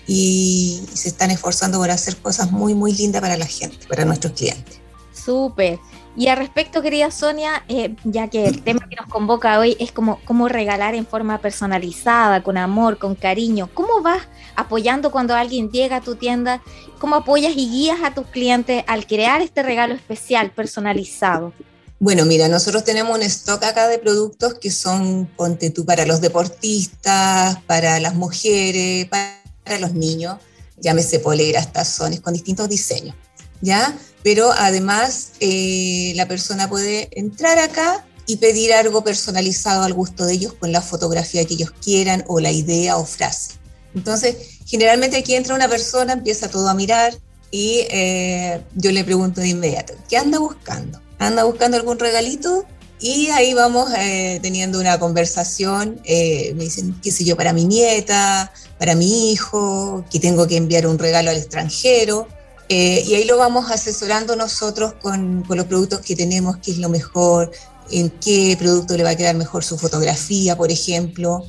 y 0.07 0.81
se 0.93 1.09
están 1.09 1.31
esforzando 1.31 1.77
por 1.77 1.91
hacer 1.91 2.17
cosas 2.17 2.51
muy, 2.51 2.73
muy 2.73 2.93
lindas 2.93 3.21
para 3.21 3.37
la 3.37 3.45
gente, 3.45 3.85
para 3.87 4.05
nuestros 4.05 4.33
clientes. 4.33 4.82
Súper. 5.23 5.79
Y 6.15 6.27
al 6.27 6.37
respecto, 6.37 6.81
querida 6.81 7.09
Sonia, 7.09 7.63
eh, 7.67 7.95
ya 8.03 8.27
que 8.27 8.45
el 8.45 8.61
tema 8.63 8.87
que 8.87 8.95
nos 8.95 9.07
convoca 9.07 9.57
hoy 9.57 9.75
es 9.79 9.91
como 9.91 10.19
cómo 10.25 10.47
regalar 10.47 10.93
en 10.93 11.07
forma 11.07 11.39
personalizada, 11.39 12.43
con 12.43 12.57
amor, 12.57 12.99
con 12.99 13.15
cariño. 13.15 13.69
¿Cómo 13.73 14.01
vas 14.01 14.21
apoyando 14.55 15.11
cuando 15.11 15.33
alguien 15.33 15.71
llega 15.71 15.97
a 15.97 16.01
tu 16.01 16.15
tienda? 16.15 16.61
¿Cómo 16.99 17.15
apoyas 17.15 17.53
y 17.55 17.69
guías 17.69 17.99
a 18.03 18.13
tus 18.13 18.27
clientes 18.27 18.83
al 18.87 19.07
crear 19.07 19.41
este 19.41 19.63
regalo 19.63 19.95
especial, 19.95 20.51
personalizado? 20.51 21.53
Bueno, 21.99 22.25
mira, 22.25 22.49
nosotros 22.49 22.83
tenemos 22.83 23.15
un 23.15 23.23
stock 23.23 23.63
acá 23.63 23.87
de 23.87 23.97
productos 23.97 24.55
que 24.55 24.71
son, 24.71 25.25
ponte 25.37 25.69
tú, 25.69 25.85
para 25.85 26.05
los 26.05 26.21
deportistas, 26.21 27.61
para 27.65 27.99
las 27.99 28.13
mujeres, 28.13 29.07
para 29.07 29.79
los 29.79 29.93
niños, 29.93 30.37
llámese 30.77 31.19
poleras, 31.19 31.71
tazones, 31.71 32.19
con 32.19 32.33
distintos 32.33 32.67
diseños, 32.67 33.15
¿ya? 33.61 33.97
Pero 34.23 34.51
además 34.51 35.33
eh, 35.39 36.13
la 36.15 36.27
persona 36.27 36.69
puede 36.69 37.09
entrar 37.11 37.59
acá 37.59 38.05
y 38.25 38.37
pedir 38.37 38.73
algo 38.73 39.03
personalizado 39.03 39.83
al 39.83 39.93
gusto 39.93 40.25
de 40.25 40.33
ellos 40.33 40.53
con 40.53 40.71
la 40.71 40.81
fotografía 40.81 41.45
que 41.45 41.55
ellos 41.55 41.71
quieran 41.83 42.23
o 42.27 42.39
la 42.39 42.51
idea 42.51 42.97
o 42.97 43.05
frase. 43.05 43.55
Entonces, 43.93 44.35
generalmente 44.65 45.17
aquí 45.17 45.35
entra 45.35 45.55
una 45.55 45.67
persona, 45.67 46.13
empieza 46.13 46.49
todo 46.49 46.69
a 46.69 46.73
mirar 46.73 47.13
y 47.51 47.85
eh, 47.89 48.61
yo 48.75 48.91
le 48.91 49.03
pregunto 49.03 49.41
de 49.41 49.49
inmediato, 49.49 49.93
¿qué 50.09 50.17
anda 50.17 50.39
buscando? 50.39 51.03
anda 51.25 51.43
buscando 51.43 51.77
algún 51.77 51.99
regalito 51.99 52.65
y 52.99 53.27
ahí 53.29 53.53
vamos 53.53 53.91
eh, 53.97 54.39
teniendo 54.41 54.79
una 54.79 54.97
conversación, 54.97 55.99
eh, 56.05 56.53
me 56.55 56.63
dicen, 56.63 56.95
qué 57.03 57.11
sé 57.11 57.25
yo, 57.25 57.35
para 57.35 57.51
mi 57.51 57.65
nieta, 57.65 58.51
para 58.79 58.95
mi 58.95 59.31
hijo, 59.31 60.05
que 60.09 60.19
tengo 60.19 60.47
que 60.47 60.55
enviar 60.55 60.87
un 60.87 60.97
regalo 60.97 61.29
al 61.29 61.37
extranjero, 61.37 62.27
eh, 62.73 63.03
y 63.05 63.13
ahí 63.13 63.25
lo 63.25 63.37
vamos 63.37 63.69
asesorando 63.69 64.35
nosotros 64.35 64.93
con, 65.01 65.43
con, 65.43 65.57
los 65.57 65.67
productos 65.67 65.99
que 65.99 66.15
tenemos, 66.15 66.57
qué 66.57 66.71
es 66.71 66.79
lo 66.79 66.89
mejor, 66.89 67.51
en 67.91 68.09
qué 68.09 68.55
producto 68.57 68.97
le 68.97 69.03
va 69.03 69.11
a 69.11 69.15
quedar 69.15 69.35
mejor 69.35 69.63
su 69.63 69.77
fotografía, 69.77 70.57
por 70.57 70.71
ejemplo. 70.71 71.45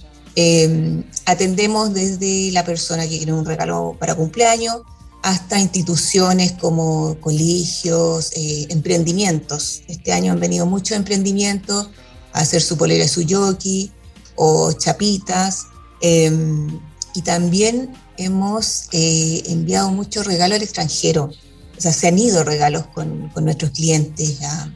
atendemos 1.25 1.95
desde 1.95 2.51
la 2.53 2.65
persona 2.65 3.09
que 3.09 3.17
quiere 3.17 3.33
un 3.33 3.47
regalo 3.47 3.97
para 3.99 4.15
cumpleaños, 4.15 4.83
hasta 5.25 5.59
instituciones 5.59 6.53
como 6.53 7.19
colegios, 7.19 8.31
eh, 8.37 8.67
emprendimientos. 8.69 9.81
Este 9.89 10.13
año 10.13 10.33
han 10.33 10.39
venido 10.39 10.67
muchos 10.67 10.99
emprendimientos 10.99 11.89
a 12.35 12.41
hacer 12.41 12.61
su 12.61 12.77
polera 12.77 13.09
su 13.09 13.23
yoki 13.23 13.91
o 14.37 14.73
chapitas. 14.73 15.69
Em, 16.03 16.79
y 17.15 17.23
también 17.23 17.95
hemos 18.17 18.89
eh, 18.93 19.43
enviado 19.47 19.91
muchos 19.91 20.27
regalos 20.27 20.57
al 20.57 20.63
extranjero. 20.63 21.31
O 21.77 21.81
sea, 21.81 21.93
se 21.93 22.09
han 22.09 22.19
ido 22.19 22.45
regalos 22.45 22.87
con, 22.87 23.29
con 23.31 23.45
nuestros 23.45 23.73
clientes 23.73 24.43
a 24.43 24.73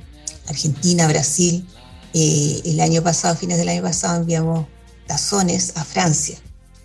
Argentina, 0.49 1.07
Brasil. 1.07 1.66
Eh, 2.14 2.61
el 2.64 2.80
año 2.80 3.02
pasado, 3.02 3.37
fines 3.37 3.59
del 3.59 3.68
año 3.68 3.83
pasado, 3.83 4.21
enviamos 4.21 4.66
tazones 5.07 5.73
a 5.76 5.85
Francia. 5.85 6.38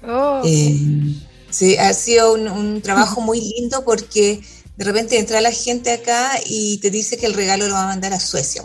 Oh. 0.05 0.41
Eh, 0.45 1.15
sí, 1.49 1.77
ha 1.77 1.93
sido 1.93 2.33
un, 2.33 2.47
un 2.47 2.81
trabajo 2.81 3.21
muy 3.21 3.39
lindo 3.39 3.83
porque 3.83 4.41
de 4.75 4.85
repente 4.85 5.19
entra 5.19 5.41
la 5.41 5.51
gente 5.51 5.91
acá 5.91 6.31
y 6.45 6.77
te 6.77 6.89
dice 6.89 7.17
que 7.17 7.25
el 7.25 7.33
regalo 7.33 7.67
lo 7.67 7.73
va 7.73 7.83
a 7.83 7.87
mandar 7.87 8.13
a 8.13 8.19
Suecia. 8.19 8.63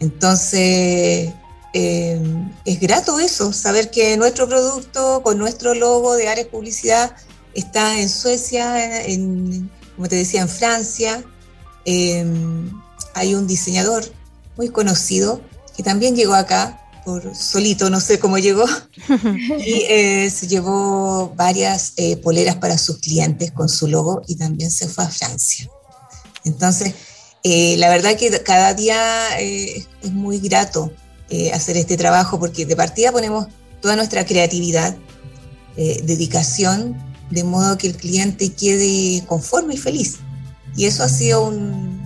Entonces, 0.00 1.32
eh, 1.72 2.20
es 2.64 2.80
grato 2.80 3.18
eso, 3.18 3.52
saber 3.52 3.90
que 3.90 4.16
nuestro 4.16 4.48
producto 4.48 5.22
con 5.22 5.38
nuestro 5.38 5.74
logo 5.74 6.16
de 6.16 6.28
Ares 6.28 6.46
Publicidad 6.46 7.14
está 7.54 8.00
en 8.00 8.08
Suecia, 8.08 9.04
en, 9.04 9.70
como 9.96 10.08
te 10.08 10.16
decía, 10.16 10.42
en 10.42 10.48
Francia. 10.48 11.24
Eh, 11.84 12.24
hay 13.14 13.34
un 13.34 13.46
diseñador 13.46 14.04
muy 14.56 14.68
conocido 14.68 15.40
que 15.76 15.82
también 15.82 16.16
llegó 16.16 16.34
acá 16.34 16.80
por 17.04 17.34
solito, 17.34 17.88
no 17.88 18.00
sé 18.00 18.18
cómo 18.18 18.38
llegó, 18.38 18.66
y 19.58 19.84
eh, 19.88 20.30
se 20.30 20.46
llevó 20.46 21.32
varias 21.36 21.94
eh, 21.96 22.16
poleras 22.18 22.56
para 22.56 22.76
sus 22.76 22.98
clientes 22.98 23.50
con 23.52 23.68
su 23.68 23.88
logo 23.88 24.22
y 24.26 24.36
también 24.36 24.70
se 24.70 24.88
fue 24.88 25.04
a 25.04 25.08
Francia. 25.08 25.68
Entonces, 26.44 26.94
eh, 27.44 27.76
la 27.78 27.88
verdad 27.88 28.16
que 28.16 28.42
cada 28.42 28.74
día 28.74 29.40
eh, 29.40 29.86
es 30.02 30.12
muy 30.12 30.38
grato 30.38 30.92
eh, 31.30 31.52
hacer 31.52 31.76
este 31.76 31.96
trabajo 31.96 32.38
porque 32.38 32.66
de 32.66 32.76
partida 32.76 33.12
ponemos 33.12 33.46
toda 33.80 33.96
nuestra 33.96 34.24
creatividad, 34.24 34.96
eh, 35.76 36.00
dedicación, 36.04 36.96
de 37.30 37.44
modo 37.44 37.76
que 37.78 37.86
el 37.86 37.96
cliente 37.96 38.52
quede 38.52 39.24
conforme 39.26 39.74
y 39.74 39.78
feliz. 39.78 40.18
Y 40.76 40.86
eso 40.86 41.02
ha 41.02 41.08
sido 41.08 41.46
un, 41.46 42.00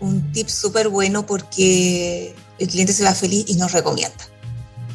un 0.00 0.32
tip 0.32 0.48
súper 0.48 0.88
bueno 0.88 1.26
porque 1.26 2.34
el 2.58 2.68
cliente 2.68 2.92
se 2.92 3.04
va 3.04 3.14
feliz 3.14 3.44
y 3.48 3.54
nos 3.54 3.72
recomienda. 3.72 4.24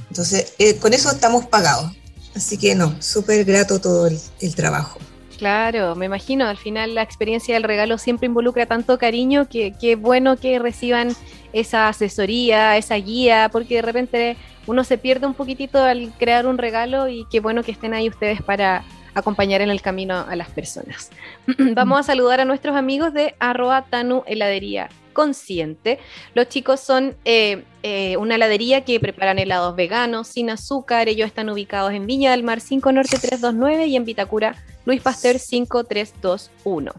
Entonces, 0.10 0.54
eh, 0.60 0.76
con 0.76 0.94
eso 0.94 1.12
estamos 1.12 1.46
pagados. 1.46 1.92
Así 2.36 2.58
que 2.58 2.76
no, 2.76 2.96
súper 3.02 3.44
grato 3.46 3.80
todo 3.80 4.08
el, 4.08 4.56
trabajo. 4.56 5.00
Claro, 5.38 5.96
me 5.96 6.06
imagino, 6.06 6.46
al 6.46 6.58
final 6.58 6.96
la 6.96 7.02
experiencia 7.02 7.56
del 7.56 7.64
regalo 7.64 7.98
siempre 7.98 8.28
involucra 8.28 8.66
tanto 8.66 8.98
cariño 8.98 9.50
que 9.50 9.74
qué 9.80 9.96
bueno 9.96 10.38
que 10.38 10.60
reciban 10.60 11.16
esa 11.54 11.88
asesoría, 11.88 12.78
esa 12.78 12.96
guía, 12.96 13.50
porque 13.52 13.76
de 13.76 13.82
repente 13.82 14.38
uno 14.68 14.84
se 14.84 14.98
pierde 14.98 15.28
un 15.28 15.34
poquitito 15.34 15.84
al 15.84 16.12
crear 16.18 16.48
un 16.48 16.58
regalo 16.58 17.08
y 17.08 17.26
qué 17.30 17.40
bueno 17.40 17.64
que 17.64 17.72
estén 17.72 17.94
ahí 17.94 18.10
ustedes 18.10 18.42
para 18.42 18.84
acompañar 19.14 19.62
en 19.62 19.70
el 19.70 19.82
camino 19.82 20.26
a 20.28 20.36
las 20.36 20.50
personas. 20.50 21.10
Vamos 21.76 22.00
a 22.00 22.04
saludar 22.04 22.40
a 22.40 22.46
nuestros 22.46 22.76
amigos 22.76 23.14
de 23.14 23.36
arroba 23.40 23.84
Tanu 23.84 24.24
Heladería 24.26 24.90
Consciente. 25.14 26.00
Los 26.34 26.50
chicos 26.50 26.80
son 26.80 27.16
eh, 27.26 27.64
eh, 27.84 28.18
una 28.18 28.36
heladería 28.36 28.82
que 28.82 29.00
preparan 29.00 29.40
helados 29.40 29.76
veganos, 29.76 30.28
sin 30.28 30.50
azúcar. 30.50 31.10
Ellos 31.10 31.28
están 31.28 31.50
ubicados 31.50 31.94
en 31.94 32.08
Viña 32.08 32.32
del 32.32 32.44
Mar 32.44 32.62
5 32.62 32.92
Norte 32.92 33.18
329 33.18 33.88
y 33.88 33.96
en 33.96 34.06
Vitacura 34.06 34.56
Luis 34.86 35.02
Pasteur 35.02 35.38
5321. 35.38 36.92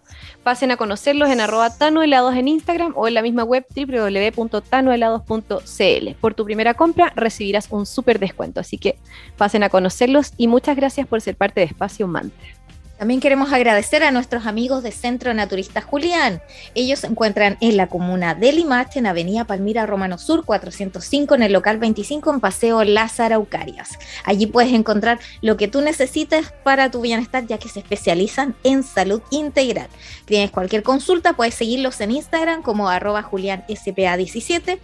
Pasen 0.43 0.71
a 0.71 0.77
conocerlos 0.77 1.31
en 1.31 1.41
arroba 1.41 1.75
tanohelados 1.77 2.35
en 2.35 2.49
Instagram 2.49 2.93
o 2.97 3.09
en 3.09 3.15
la 3.15 3.23
misma 3.23 3.45
web 3.45 3.65
www.tanohelados.cl. 3.75 6.11
Por 6.21 6.35
tu 6.35 6.45
primera 6.45 6.75
compra 6.75 7.13
recibirás 7.17 7.69
un 7.71 7.87
súper 7.87 8.19
descuento, 8.19 8.61
así 8.61 8.77
que 8.79 8.99
pasen 9.37 9.63
a 9.63 9.69
conocerlos 9.69 10.33
y 10.37 10.49
muchas 10.49 10.77
gracias 10.77 11.07
por 11.07 11.21
ser 11.21 11.37
parte 11.37 11.61
de 11.61 11.67
Espacio 11.67 12.07
Mantra. 12.07 12.52
También 13.03 13.19
queremos 13.19 13.53
agradecer 13.53 14.05
a 14.05 14.13
nuestros 14.13 14.47
amigos 14.47 14.85
de 14.85 14.93
Centro 14.93 15.35
Naturista 15.35 15.81
Julián. 15.81 16.41
Ellos 16.77 17.01
se 17.01 17.09
encuentran 17.09 17.59
en 17.61 17.77
la 17.77 17.89
comuna 17.89 18.37
de 18.37 18.53
Limache, 18.53 19.01
en 19.01 19.07
Avenida 19.07 19.45
Palmira 19.45 19.87
Romano 19.87 20.19
Sur 20.19 20.45
405, 20.45 21.35
en 21.35 21.43
el 21.43 21.53
local 21.53 21.79
25, 21.79 22.33
en 22.33 22.39
Paseo 22.39 22.85
Las 22.85 23.19
Araucarias. 23.19 23.99
Allí 24.25 24.47
puedes 24.47 24.73
encontrar 24.73 25.19
lo 25.41 25.57
que 25.57 25.67
tú 25.67 25.81
necesites 25.81 26.53
para 26.63 26.93
tu 26.93 27.01
bienestar, 27.01 27.45
ya 27.45 27.59
que 27.59 27.69
se 27.69 27.81
especializan 27.81 28.55
en 28.63 28.85
salud 28.85 29.21
integral. 29.33 29.89
Tienes 30.25 30.53
cualquier 30.53 30.85
consulta, 30.85 31.33
puedes 31.33 31.57
seguirlos 31.57 32.01
en 32.01 32.13
Instagram 32.13 32.63
como 32.63 32.89
arroba 32.89 33.29
julianspa17 33.29 34.79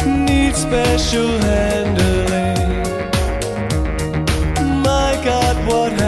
need 0.04 0.54
special 0.54 1.28
handling. 1.40 2.05
what 5.66 5.90
happened. 5.90 6.05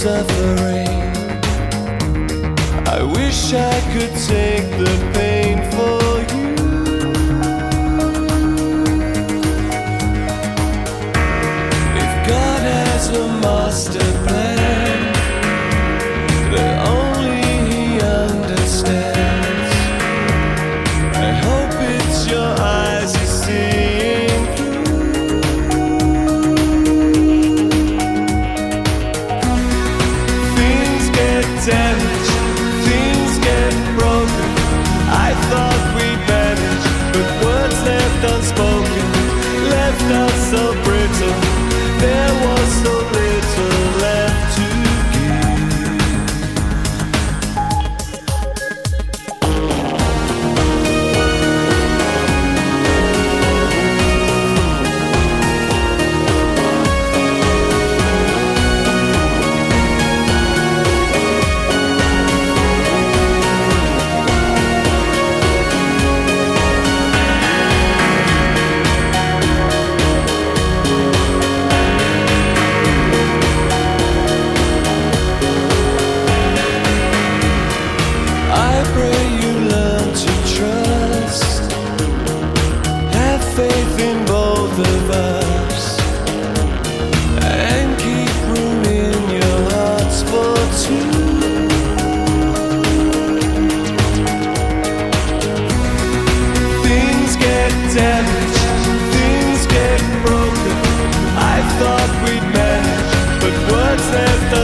Suffering. 0.00 0.88
I 2.88 3.02
wish 3.02 3.52
I 3.52 3.80
could 3.92 4.14
take 4.30 4.66
the 4.78 5.10
pain 5.12 5.19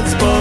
let's 0.06 0.35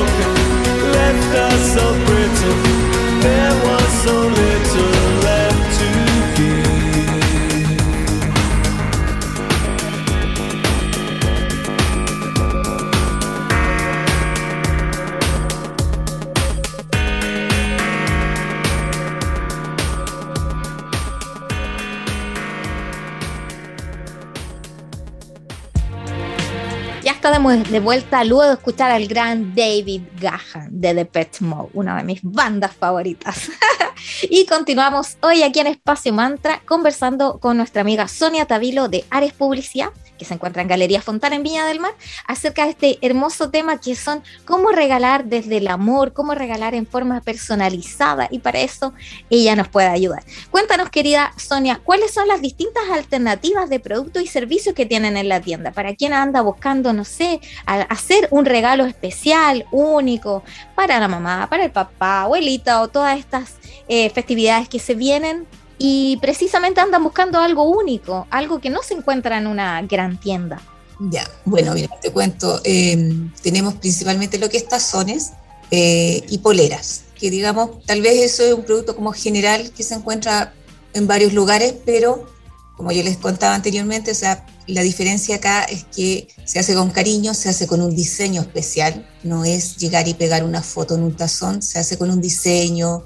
de, 27.75 27.81
vuelta 27.81 28.23
luego 28.23 28.43
de 28.45 28.53
escuchar 28.53 28.89
al 28.89 29.05
gran 29.05 29.53
David 29.53 30.03
Gahan 30.17 30.69
de 30.69 30.93
The 30.93 31.05
Pet 31.05 31.41
Mode, 31.41 31.71
una 31.73 31.97
de 31.97 32.03
mis 32.05 32.21
bandas 32.23 32.73
favoritas. 32.73 33.49
y 34.23 34.45
continuamos 34.45 35.17
hoy 35.21 35.43
aquí 35.43 35.59
en 35.59 35.67
Espacio 35.67 36.13
Mantra 36.13 36.61
conversando 36.65 37.39
con 37.39 37.57
nuestra 37.57 37.81
amiga 37.81 38.07
Sonia 38.07 38.45
Tavilo 38.45 38.87
de 38.87 39.05
Ares 39.09 39.33
Publicidad 39.33 39.89
que 40.17 40.25
se 40.25 40.33
encuentra 40.33 40.61
en 40.61 40.67
Galería 40.67 41.01
Fontana 41.01 41.35
en 41.35 41.43
Viña 41.43 41.65
del 41.65 41.79
Mar, 41.79 41.93
acerca 42.27 42.65
de 42.65 42.71
este 42.71 42.99
hermoso 43.01 43.49
tema 43.49 43.79
que 43.79 43.95
son 43.95 44.23
cómo 44.45 44.71
regalar 44.71 45.25
desde 45.25 45.57
el 45.57 45.67
amor, 45.67 46.13
cómo 46.13 46.33
regalar 46.33 46.73
en 46.73 46.87
forma 46.87 47.21
personalizada 47.21 48.27
y 48.31 48.39
para 48.39 48.59
eso 48.59 48.93
ella 49.29 49.55
nos 49.55 49.67
puede 49.67 49.87
ayudar. 49.87 50.23
Cuéntanos, 50.51 50.89
querida 50.89 51.33
Sonia, 51.37 51.81
¿cuáles 51.83 52.13
son 52.13 52.27
las 52.27 52.41
distintas 52.41 52.83
alternativas 52.91 53.69
de 53.69 53.79
productos 53.79 54.23
y 54.23 54.27
servicios 54.27 54.75
que 54.75 54.85
tienen 54.85 55.17
en 55.17 55.29
la 55.29 55.41
tienda? 55.41 55.71
Para 55.71 55.95
quien 55.95 56.13
anda 56.13 56.41
buscando, 56.41 56.93
no 56.93 57.05
sé, 57.05 57.41
hacer 57.65 58.27
un 58.31 58.45
regalo 58.45 58.85
especial, 58.85 59.65
único, 59.71 60.43
para 60.75 60.99
la 60.99 61.07
mamá, 61.07 61.47
para 61.49 61.65
el 61.65 61.71
papá, 61.71 62.21
abuelita 62.21 62.81
o 62.81 62.87
todas 62.87 63.19
estas 63.19 63.55
eh, 63.87 64.09
festividades 64.09 64.69
que 64.69 64.79
se 64.79 64.95
vienen 64.95 65.45
y 65.77 66.17
precisamente 66.21 66.81
andan 66.81 67.03
buscando 67.03 67.39
algo 67.39 67.63
único, 67.63 68.27
algo 68.29 68.59
que 68.59 68.69
no 68.69 68.81
se 68.81 68.93
encuentra 68.93 69.37
en 69.37 69.47
una 69.47 69.81
gran 69.81 70.19
tienda. 70.19 70.61
Ya, 70.99 71.29
bueno, 71.43 71.73
mira, 71.73 71.89
te 72.01 72.11
cuento, 72.11 72.61
em, 72.63 73.31
tenemos 73.41 73.73
principalmente 73.75 74.37
lo 74.37 74.49
que 74.49 74.57
es 74.57 74.67
tazones 74.67 75.31
eh, 75.71 76.23
y 76.29 76.37
poleras, 76.37 77.03
que 77.19 77.29
digamos, 77.29 77.83
tal 77.85 78.01
vez 78.01 78.21
eso 78.21 78.43
es 78.43 78.53
un 78.53 78.63
producto 78.63 78.95
como 78.95 79.11
general 79.11 79.71
que 79.75 79.83
se 79.83 79.95
encuentra 79.95 80.53
en 80.93 81.07
varios 81.07 81.33
lugares, 81.33 81.75
pero 81.85 82.25
como 82.77 82.91
yo 82.91 83.03
les 83.03 83.17
contaba 83.17 83.55
anteriormente, 83.55 84.11
o 84.11 84.15
sea, 84.15 84.45
la 84.67 84.81
diferencia 84.81 85.35
acá 85.35 85.63
es 85.63 85.85
que 85.85 86.27
se 86.43 86.59
hace 86.59 86.73
con 86.73 86.89
cariño, 86.91 87.33
se 87.33 87.49
hace 87.49 87.67
con 87.67 87.81
un 87.81 87.95
diseño 87.95 88.41
especial, 88.41 89.07
no 89.23 89.45
es 89.45 89.77
llegar 89.77 90.07
y 90.07 90.13
pegar 90.13 90.43
una 90.43 90.61
foto 90.61 90.95
en 90.95 91.03
un 91.03 91.15
tazón, 91.15 91.61
se 91.61 91.79
hace 91.79 91.97
con 91.97 92.09
un 92.09 92.21
diseño, 92.21 93.03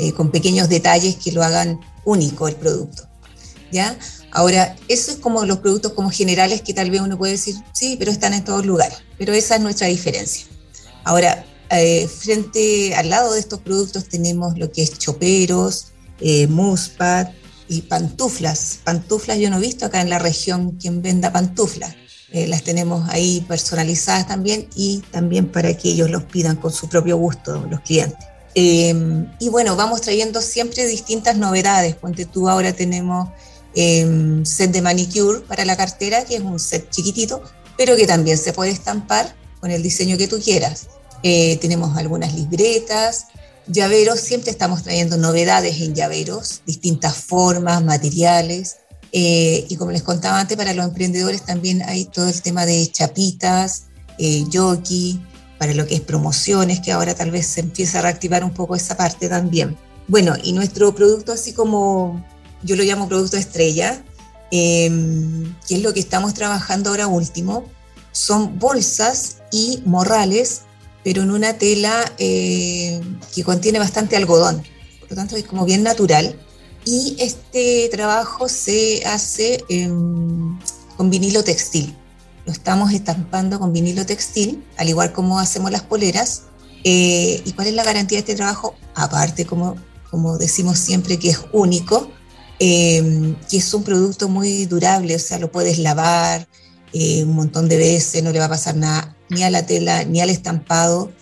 eh, 0.00 0.12
con 0.12 0.30
pequeños 0.30 0.68
detalles 0.68 1.16
que 1.16 1.32
lo 1.32 1.42
hagan 1.42 1.80
único 2.04 2.48
el 2.48 2.56
producto. 2.56 3.06
¿Ya? 3.70 3.96
Ahora, 4.32 4.76
eso 4.88 5.12
es 5.12 5.18
como 5.18 5.44
los 5.44 5.58
productos 5.58 5.92
como 5.92 6.10
generales 6.10 6.62
que 6.62 6.74
tal 6.74 6.90
vez 6.90 7.00
uno 7.00 7.18
puede 7.18 7.32
decir, 7.32 7.56
sí, 7.72 7.96
pero 7.98 8.10
están 8.10 8.32
en 8.32 8.44
todos 8.44 8.64
lugares, 8.64 8.98
pero 9.18 9.32
esa 9.32 9.56
es 9.56 9.60
nuestra 9.60 9.88
diferencia. 9.88 10.46
Ahora, 11.04 11.44
eh, 11.70 12.08
frente 12.08 12.94
al 12.94 13.10
lado 13.10 13.34
de 13.34 13.40
estos 13.40 13.60
productos 13.60 14.08
tenemos 14.08 14.58
lo 14.58 14.72
que 14.72 14.82
es 14.82 14.98
choperos, 14.98 15.92
eh, 16.20 16.46
muspad 16.46 17.28
y 17.68 17.82
pantuflas. 17.82 18.80
Pantuflas 18.84 19.38
yo 19.38 19.50
no 19.50 19.58
he 19.58 19.60
visto 19.60 19.86
acá 19.86 20.00
en 20.00 20.10
la 20.10 20.18
región 20.18 20.72
quien 20.80 21.02
venda 21.02 21.32
pantuflas. 21.32 21.94
Eh, 22.32 22.46
las 22.46 22.62
tenemos 22.62 23.08
ahí 23.10 23.44
personalizadas 23.48 24.26
también 24.26 24.68
y 24.76 25.02
también 25.10 25.48
para 25.48 25.76
que 25.76 25.90
ellos 25.90 26.10
los 26.10 26.24
pidan 26.24 26.56
con 26.56 26.72
su 26.72 26.88
propio 26.88 27.16
gusto 27.16 27.66
los 27.68 27.80
clientes. 27.80 28.29
Em, 28.54 29.30
y 29.38 29.48
bueno, 29.48 29.76
vamos 29.76 30.00
trayendo 30.00 30.40
siempre 30.40 30.86
distintas 30.86 31.36
novedades. 31.36 31.94
Ponte 31.94 32.24
tú, 32.26 32.48
ahora 32.48 32.72
tenemos 32.72 33.28
eh, 33.74 34.40
set 34.44 34.72
de 34.72 34.82
manicure 34.82 35.40
para 35.40 35.64
la 35.64 35.76
cartera, 35.76 36.24
que 36.24 36.36
es 36.36 36.42
un 36.42 36.58
set 36.58 36.90
chiquitito, 36.90 37.42
pero 37.76 37.96
que 37.96 38.06
también 38.06 38.38
se 38.38 38.52
puede 38.52 38.70
estampar 38.70 39.34
con 39.60 39.70
el 39.70 39.82
diseño 39.82 40.18
que 40.18 40.28
tú 40.28 40.40
quieras. 40.40 40.88
Eh, 41.22 41.58
tenemos 41.60 41.96
algunas 41.96 42.34
libretas, 42.34 43.26
llaveros, 43.66 44.20
siempre 44.20 44.50
estamos 44.50 44.82
trayendo 44.82 45.16
novedades 45.16 45.80
en 45.80 45.94
llaveros, 45.94 46.62
distintas 46.66 47.16
formas, 47.16 47.84
materiales. 47.84 48.76
Eh, 49.12 49.66
y 49.68 49.76
como 49.76 49.90
les 49.90 50.02
contaba 50.02 50.40
antes, 50.40 50.56
para 50.56 50.72
los 50.72 50.86
emprendedores 50.86 51.44
también 51.44 51.82
hay 51.82 52.04
todo 52.06 52.28
el 52.28 52.42
tema 52.42 52.64
de 52.64 52.86
chapitas, 52.90 53.84
eh, 54.18 54.44
jockey, 54.52 55.20
para 55.60 55.74
lo 55.74 55.86
que 55.86 55.94
es 55.94 56.00
promociones, 56.00 56.80
que 56.80 56.90
ahora 56.90 57.14
tal 57.14 57.30
vez 57.30 57.46
se 57.46 57.60
empieza 57.60 57.98
a 57.98 58.02
reactivar 58.02 58.42
un 58.44 58.54
poco 58.54 58.76
esa 58.76 58.96
parte 58.96 59.28
también. 59.28 59.76
Bueno, 60.08 60.34
y 60.42 60.54
nuestro 60.54 60.94
producto, 60.94 61.32
así 61.32 61.52
como 61.52 62.24
yo 62.62 62.76
lo 62.76 62.82
llamo 62.82 63.10
producto 63.10 63.36
estrella, 63.36 64.02
em, 64.50 65.54
que 65.68 65.74
es 65.74 65.82
lo 65.82 65.92
que 65.92 66.00
estamos 66.00 66.32
trabajando 66.32 66.88
ahora 66.88 67.08
último, 67.08 67.66
son 68.10 68.58
bolsas 68.58 69.42
y 69.52 69.82
morrales, 69.84 70.62
pero 71.04 71.24
en 71.24 71.30
una 71.30 71.52
tela 71.58 72.10
eh, 72.16 72.98
que 73.34 73.44
contiene 73.44 73.78
bastante 73.78 74.16
algodón, 74.16 74.62
por 75.00 75.10
lo 75.10 75.16
tanto 75.16 75.36
es 75.36 75.44
como 75.44 75.66
bien 75.66 75.82
natural. 75.82 76.40
Y 76.86 77.16
este 77.18 77.90
trabajo 77.92 78.48
se 78.48 79.02
hace 79.04 79.62
con 80.96 81.10
vinilo 81.10 81.44
textil 81.44 81.99
lo 82.50 82.54
estamos 82.54 82.92
estampando 82.92 83.60
con 83.60 83.72
vinilo 83.72 84.04
textil, 84.04 84.66
al 84.76 84.88
igual 84.88 85.12
como 85.12 85.38
hacemos 85.38 85.70
las 85.70 85.82
poleras. 85.82 86.42
Eh, 86.82 87.40
¿Y 87.44 87.52
cuál 87.52 87.68
es 87.68 87.74
la 87.74 87.84
garantía 87.84 88.16
de 88.16 88.20
este 88.20 88.34
trabajo? 88.34 88.74
Aparte, 88.96 89.46
como, 89.46 89.76
como 90.10 90.36
decimos 90.36 90.76
siempre, 90.80 91.16
que 91.16 91.30
es 91.30 91.38
único, 91.52 92.10
eh, 92.58 93.36
que 93.48 93.58
es 93.58 93.72
un 93.72 93.84
producto 93.84 94.28
muy 94.28 94.66
durable, 94.66 95.14
o 95.14 95.18
sea, 95.20 95.38
lo 95.38 95.52
puedes 95.52 95.78
lavar 95.78 96.48
eh, 96.92 97.22
un 97.22 97.36
montón 97.36 97.68
de 97.68 97.76
veces, 97.76 98.20
no 98.24 98.32
le 98.32 98.40
va 98.40 98.46
a 98.46 98.48
pasar 98.48 98.74
nada 98.74 99.16
ni 99.28 99.44
a 99.44 99.50
la 99.50 99.64
tela 99.64 100.02
ni 100.02 100.20
al 100.20 100.30
estampado, 100.30 101.12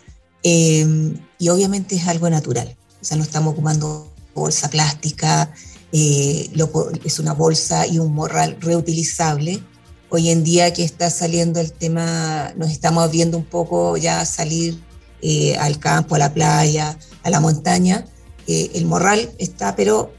y 0.43 1.49
obviamente 1.51 1.97
es 1.97 2.09
algo 2.09 2.31
natural, 2.31 2.75
o 3.03 3.05
sea, 3.05 3.19
no 3.19 3.23
estamos 3.23 3.53
ocupando 3.53 4.11
bolsa 4.35 4.71
plástica, 4.71 5.53
es 5.93 7.19
una 7.19 7.35
bolsa 7.35 7.87
y 7.87 7.99
un 7.99 8.15
morral 8.15 8.57
reutilizable 8.61 9.63
Hoy 10.11 10.31
en 10.31 10.43
día 10.43 10.73
que 10.73 10.85
está 10.85 11.11
saliendo 11.11 11.61
el 11.61 11.71
tema, 11.71 12.55
nos 12.57 12.71
estamos 12.71 13.11
viendo 13.11 13.37
un 13.37 13.45
poco 13.45 13.99
ya 13.99 14.25
salir 14.25 14.83
eh, 15.21 15.55
al 15.59 15.79
campo, 15.79 16.15
a 16.15 16.19
la 16.19 16.33
playa, 16.33 16.99
a 17.23 17.31
la 17.31 17.41
montaña. 17.41 18.07
Eh, 18.47 18.71
el 18.75 18.87
morral 18.87 19.31
está, 19.37 19.77
pero 19.77 20.11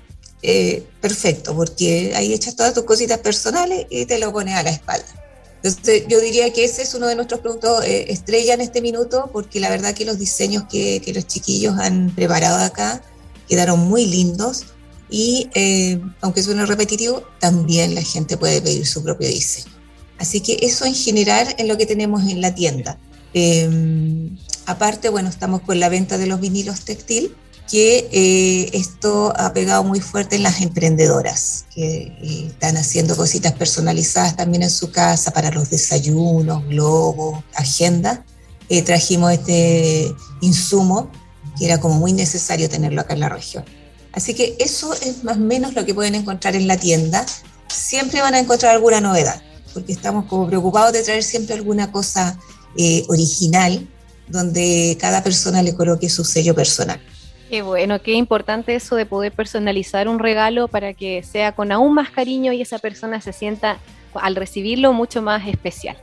eh, 0.44 0.86
perfecto, 1.02 1.56
porque 1.56 2.14
ahí 2.16 2.34
echas 2.34 2.56
todas 2.56 2.76
tus 2.76 2.84
cositas 2.84 3.18
personales 3.18 3.88
y 3.90 4.06
te 4.06 4.20
lo 4.20 4.32
pones 4.32 4.54
a 4.54 4.62
la 4.62 4.70
espalda. 4.70 5.08
Entonces, 5.56 6.04
yo 6.08 6.20
diría 6.20 6.54
que 6.54 6.66
ese 6.66 6.84
es 6.84 6.94
uno 6.94 7.08
de 7.08 7.16
nuestros 7.16 7.40
productos 7.40 7.84
estrella 7.84 8.54
en 8.54 8.62
este 8.62 8.82
minuto, 8.82 9.32
porque 9.34 9.60
la 9.60 9.72
verdad 9.72 9.96
que 9.96 10.06
los 10.06 10.20
diseños 10.20 10.66
que, 10.70 11.02
que 11.02 11.14
los 11.14 11.26
chiquillos 11.26 11.80
han 11.80 12.12
preparado 12.12 12.64
acá 12.64 13.02
quedaron 13.48 13.80
muy 13.80 14.06
lindos 14.06 14.66
y 15.10 15.50
aunque 16.22 16.44
suene 16.44 16.66
repetitivo, 16.68 17.24
también 17.40 17.96
la 17.96 18.04
gente 18.04 18.38
puede 18.38 18.62
pedir 18.62 18.86
su 18.86 19.04
propio 19.04 19.28
diseño. 19.28 19.79
Así 20.20 20.42
que 20.42 20.60
eso 20.62 20.86
en 20.86 20.94
general 20.94 21.56
es 21.58 21.66
lo 21.66 21.78
que 21.78 21.86
tenemos 21.86 22.24
en 22.30 22.42
la 22.42 22.54
tienda. 22.54 22.98
Em, 23.34 24.38
aparte, 24.66 25.10
bueno, 25.10 25.30
estamos 25.30 25.62
con 25.62 25.80
la 25.80 25.90
venta 25.90 26.18
de 26.18 26.28
los 26.28 26.42
vinilos 26.42 26.82
textil, 26.82 27.36
que 27.70 28.10
eh, 28.12 28.70
esto 28.74 29.32
ha 29.38 29.54
pegado 29.54 29.84
muy 29.84 30.02
fuerte 30.02 30.36
en 30.36 30.44
las 30.44 30.60
emprendedoras, 30.62 31.66
que 31.74 32.14
eh, 32.22 32.48
están 32.48 32.78
haciendo 32.78 33.16
cositas 33.16 33.54
personalizadas 33.54 34.36
también 34.36 34.64
en 34.64 34.72
su 34.72 34.92
casa 34.92 35.32
para 35.32 35.52
los 35.52 35.70
desayunos, 35.70 36.68
globos, 36.68 37.44
agenda. 37.56 38.26
Eh, 38.70 38.82
trajimos 38.82 39.32
este 39.32 40.14
insumo 40.42 41.12
que 41.58 41.66
era 41.66 41.80
como 41.80 41.96
muy 41.96 42.14
necesario 42.14 42.70
tenerlo 42.70 43.02
acá 43.02 43.14
en 43.14 43.20
la 43.22 43.30
región. 43.30 43.64
Así 44.12 44.34
que 44.34 44.56
eso 44.60 44.94
es 44.94 45.24
más 45.24 45.38
o 45.38 45.42
menos 45.42 45.76
lo 45.76 45.86
que 45.86 45.94
pueden 45.94 46.16
encontrar 46.16 46.56
en 46.56 46.68
la 46.68 46.78
tienda. 46.78 47.26
Siempre 47.68 48.22
van 48.22 48.34
a 48.34 48.40
encontrar 48.40 48.74
alguna 48.76 49.00
novedad 49.00 49.42
porque 49.74 49.92
estamos 49.92 50.26
como 50.26 50.48
preocupados 50.48 50.94
de 50.94 51.04
traer 51.04 51.24
siempre 51.24 51.56
alguna 51.56 51.92
cosa 51.92 52.38
eh, 52.78 53.04
original 53.08 53.88
donde 54.28 54.98
cada 55.00 55.24
persona 55.24 55.62
le 55.64 55.76
coloque 55.76 56.10
su 56.10 56.24
sello 56.24 56.54
personal. 56.54 57.00
Qué 57.50 57.64
bueno, 57.64 58.00
qué 58.02 58.14
importante 58.14 58.76
eso 58.76 58.96
de 58.96 59.08
poder 59.08 59.32
personalizar 59.32 60.08
un 60.08 60.20
regalo 60.20 60.68
para 60.68 60.94
que 60.94 61.24
sea 61.24 61.54
con 61.54 61.72
aún 61.72 61.96
más 61.96 62.12
cariño 62.12 62.54
y 62.54 62.62
esa 62.62 62.78
persona 62.78 63.22
se 63.22 63.34
sienta 63.34 63.80
al 64.14 64.36
recibirlo 64.36 64.94
mucho 64.94 65.22
más 65.22 65.48
especial. 65.48 65.98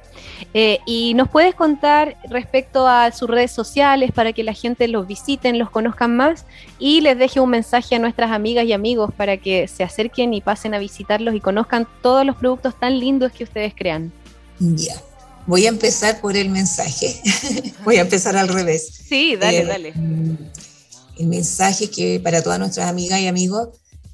Eh, 0.55 0.79
y 0.87 1.15
nos 1.15 1.29
puedes 1.29 1.55
contar 1.55 2.17
respecto 2.29 2.87
a 2.87 3.11
sus 3.13 3.29
redes 3.29 3.51
sociales 3.51 4.13
para 4.13 4.33
que 4.33 4.43
la 4.43 4.53
gente 4.53 4.89
los 4.89 5.07
visiten, 5.07 5.59
los 5.59 5.71
conozcan 5.71 6.17
más 6.17 6.45
y 6.79 7.01
les 7.01 7.19
deje 7.19 7.41
un 7.41 7.51
mensaje 7.51 7.97
a 7.97 7.99
nuestras 7.99 8.31
amigas 8.31 8.65
y 8.65 8.73
amigos 8.73 9.13
para 9.17 9.37
que 9.37 9.69
se 9.69 9.85
acerquen 9.85 10.35
y 10.35 10.41
pasen 10.41 10.75
a 10.75 10.79
visitarlos 10.79 11.35
y 11.35 11.41
conozcan 11.41 11.87
todos 12.03 12.25
los 12.25 12.37
productos 12.37 12.79
tan 12.79 12.99
lindos 12.99 13.33
que 13.33 13.45
ustedes 13.45 13.75
crean. 13.75 14.13
Ya. 14.59 14.95
Voy 15.47 15.67
a 15.67 15.69
empezar 15.69 16.21
por 16.21 16.37
el 16.37 16.49
mensaje. 16.49 17.21
Voy 17.85 17.97
a 17.97 18.01
empezar 18.01 18.37
al 18.37 18.49
revés. 18.49 18.89
Sí, 19.09 19.37
dale, 19.37 19.59
eh, 19.59 19.65
dale. 19.65 19.93
El 21.19 21.27
mensaje 21.29 21.89
que 21.89 22.21
para 22.21 22.43
todas 22.43 22.59
nuestras 22.59 22.89
amigas 22.89 23.21
y 23.21 23.27
amigos, 23.27 23.69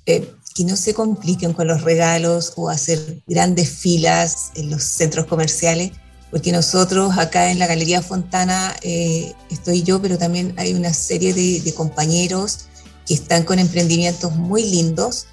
eh, 0.06 0.28
que 0.54 0.64
no 0.64 0.76
se 0.76 0.94
compliquen 0.94 1.52
con 1.52 1.66
los 1.66 1.82
regalos 1.82 2.52
o 2.56 2.68
hacer 2.68 3.22
grandes 3.26 3.70
filas 3.70 4.52
en 4.54 4.70
los 4.70 4.84
centros 4.84 5.26
comerciales, 5.26 5.92
porque 6.30 6.52
nosotros 6.52 7.18
acá 7.18 7.50
en 7.50 7.58
la 7.58 7.66
Galería 7.66 8.02
Fontana 8.02 8.74
eh, 8.82 9.34
estoy 9.50 9.82
yo, 9.82 10.00
pero 10.00 10.18
también 10.18 10.54
hay 10.56 10.74
una 10.74 10.92
serie 10.92 11.34
de, 11.34 11.74
compañeros 11.74 12.66
que 13.06 13.14
están 13.14 13.44
con 13.44 13.58
emprendimientos 13.58 14.34
muy 14.34 14.64
lindos, 14.64 15.26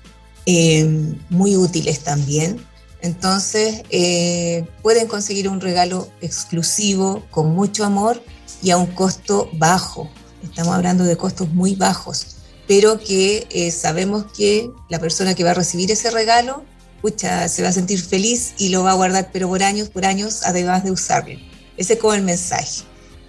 eh, 0.45 1.15
muy 1.29 1.55
útiles 1.55 1.99
también, 1.99 2.65
Entonces, 3.01 3.83
eh, 3.91 4.65
pueden 4.81 5.07
conseguir 5.07 5.47
un 5.47 5.61
regalo 5.61 6.09
exclusivo, 6.19 7.23
con 7.31 7.55
mucho 7.55 7.85
amor 7.85 8.21
y 8.61 8.71
a 8.71 8.77
un 8.77 8.87
costo 8.87 9.49
bajo. 9.53 10.09
Estamos 10.43 10.75
hablando 10.75 11.05
de 11.05 11.15
costos 11.15 11.47
muy 11.53 11.75
bajos, 11.75 12.38
pero 12.69 12.99
que 12.99 13.47
eh, 13.49 13.71
sabemos 13.71 14.25
que 14.31 14.69
la 14.89 14.99
persona 14.99 15.33
que 15.33 15.43
va 15.43 15.49
a 15.51 15.53
recibir 15.55 15.89
ese 15.89 16.11
regalo, 16.11 16.63
pucha, 17.01 17.49
se 17.49 17.63
va 17.63 17.69
a 17.69 17.71
sentir 17.71 17.99
feliz 17.99 18.53
y 18.59 18.69
lo 18.69 18.83
va 18.83 18.91
a 18.91 18.93
guardar, 18.93 19.31
pero 19.33 19.47
por 19.47 19.63
años, 19.63 19.89
por 19.89 20.05
años, 20.05 20.41
además 20.43 20.83
de 20.83 20.91
usarlo. 20.91 21.39
Ese 21.77 21.93
es 21.93 21.99
como 21.99 22.13
el 22.13 22.21
mensaje. 22.21 22.83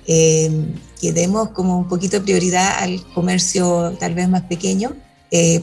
Eh, 0.07 0.75
que 1.01 1.15
demos 1.15 1.53
como 1.53 1.79
un 1.79 1.89
poquito 1.89 2.19
de 2.19 2.23
prioridad 2.23 2.81
al 2.81 3.03
comercio 3.15 3.97
tal 3.99 4.13
vez 4.15 4.29
más 4.29 4.43
pequeño, 4.43 4.95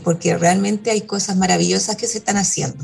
porque 0.03 0.35
realmente 0.35 0.89
hay 0.89 1.01
cosas 1.01 1.35
maravillosas 1.37 1.97
que 1.97 2.07
se 2.07 2.17
están 2.17 2.37
haciendo. 2.37 2.83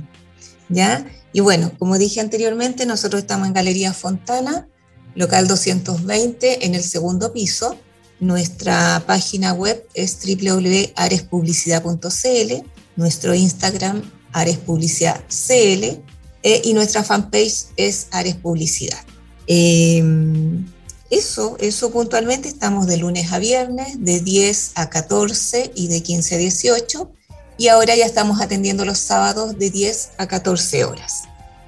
¿ya? 0.70 1.08
Y 1.32 1.40
bueno, 1.40 1.72
como 1.80 1.98
dije 1.98 2.22
anteriormente, 2.22 2.86
nosotros 2.86 3.24
estamos 3.24 3.48
en 3.48 3.54
Galería 3.54 3.94
Fontana, 3.94 4.68
local 5.16 5.48
220, 5.48 6.68
en 6.68 6.76
el 6.76 6.84
segundo 6.84 7.34
piso. 7.34 7.78
Nuestra 8.20 9.04
página 9.06 9.54
web 9.54 9.88
es 9.94 10.18
www.arespublicidad.cl, 10.24 12.70
nuestro 12.96 13.34
Instagram 13.34 14.02
arespublicidadcl 14.34 16.02
eh, 16.44 16.62
y 16.64 16.74
nuestra 16.74 17.04
fanpage 17.04 17.66
es 17.78 18.08
Ares 18.12 18.36
Publicidad. 18.36 19.00
Em, 19.48 20.66
eso, 21.10 21.58
eso 21.60 21.92
puntualmente, 21.92 22.50
estamos 22.50 22.88
de 22.88 22.98
lunes 22.98 23.32
a 23.32 23.40
viernes, 23.40 24.04
de 24.04 24.20
10 24.20 24.72
a 24.76 24.90
14 24.90 25.72
y 25.76 25.88
de 25.88 26.02
15 26.02 26.36
a 26.36 26.38
18 26.38 27.12
y 27.58 27.68
ahora 27.68 27.96
ya 27.96 28.06
estamos 28.06 28.42
atendiendo 28.42 28.84
los 28.84 28.98
sábados 28.98 29.58
de 29.58 29.70
10 29.70 30.12
a 30.18 30.28
14 30.28 30.86
horas. 30.86 31.24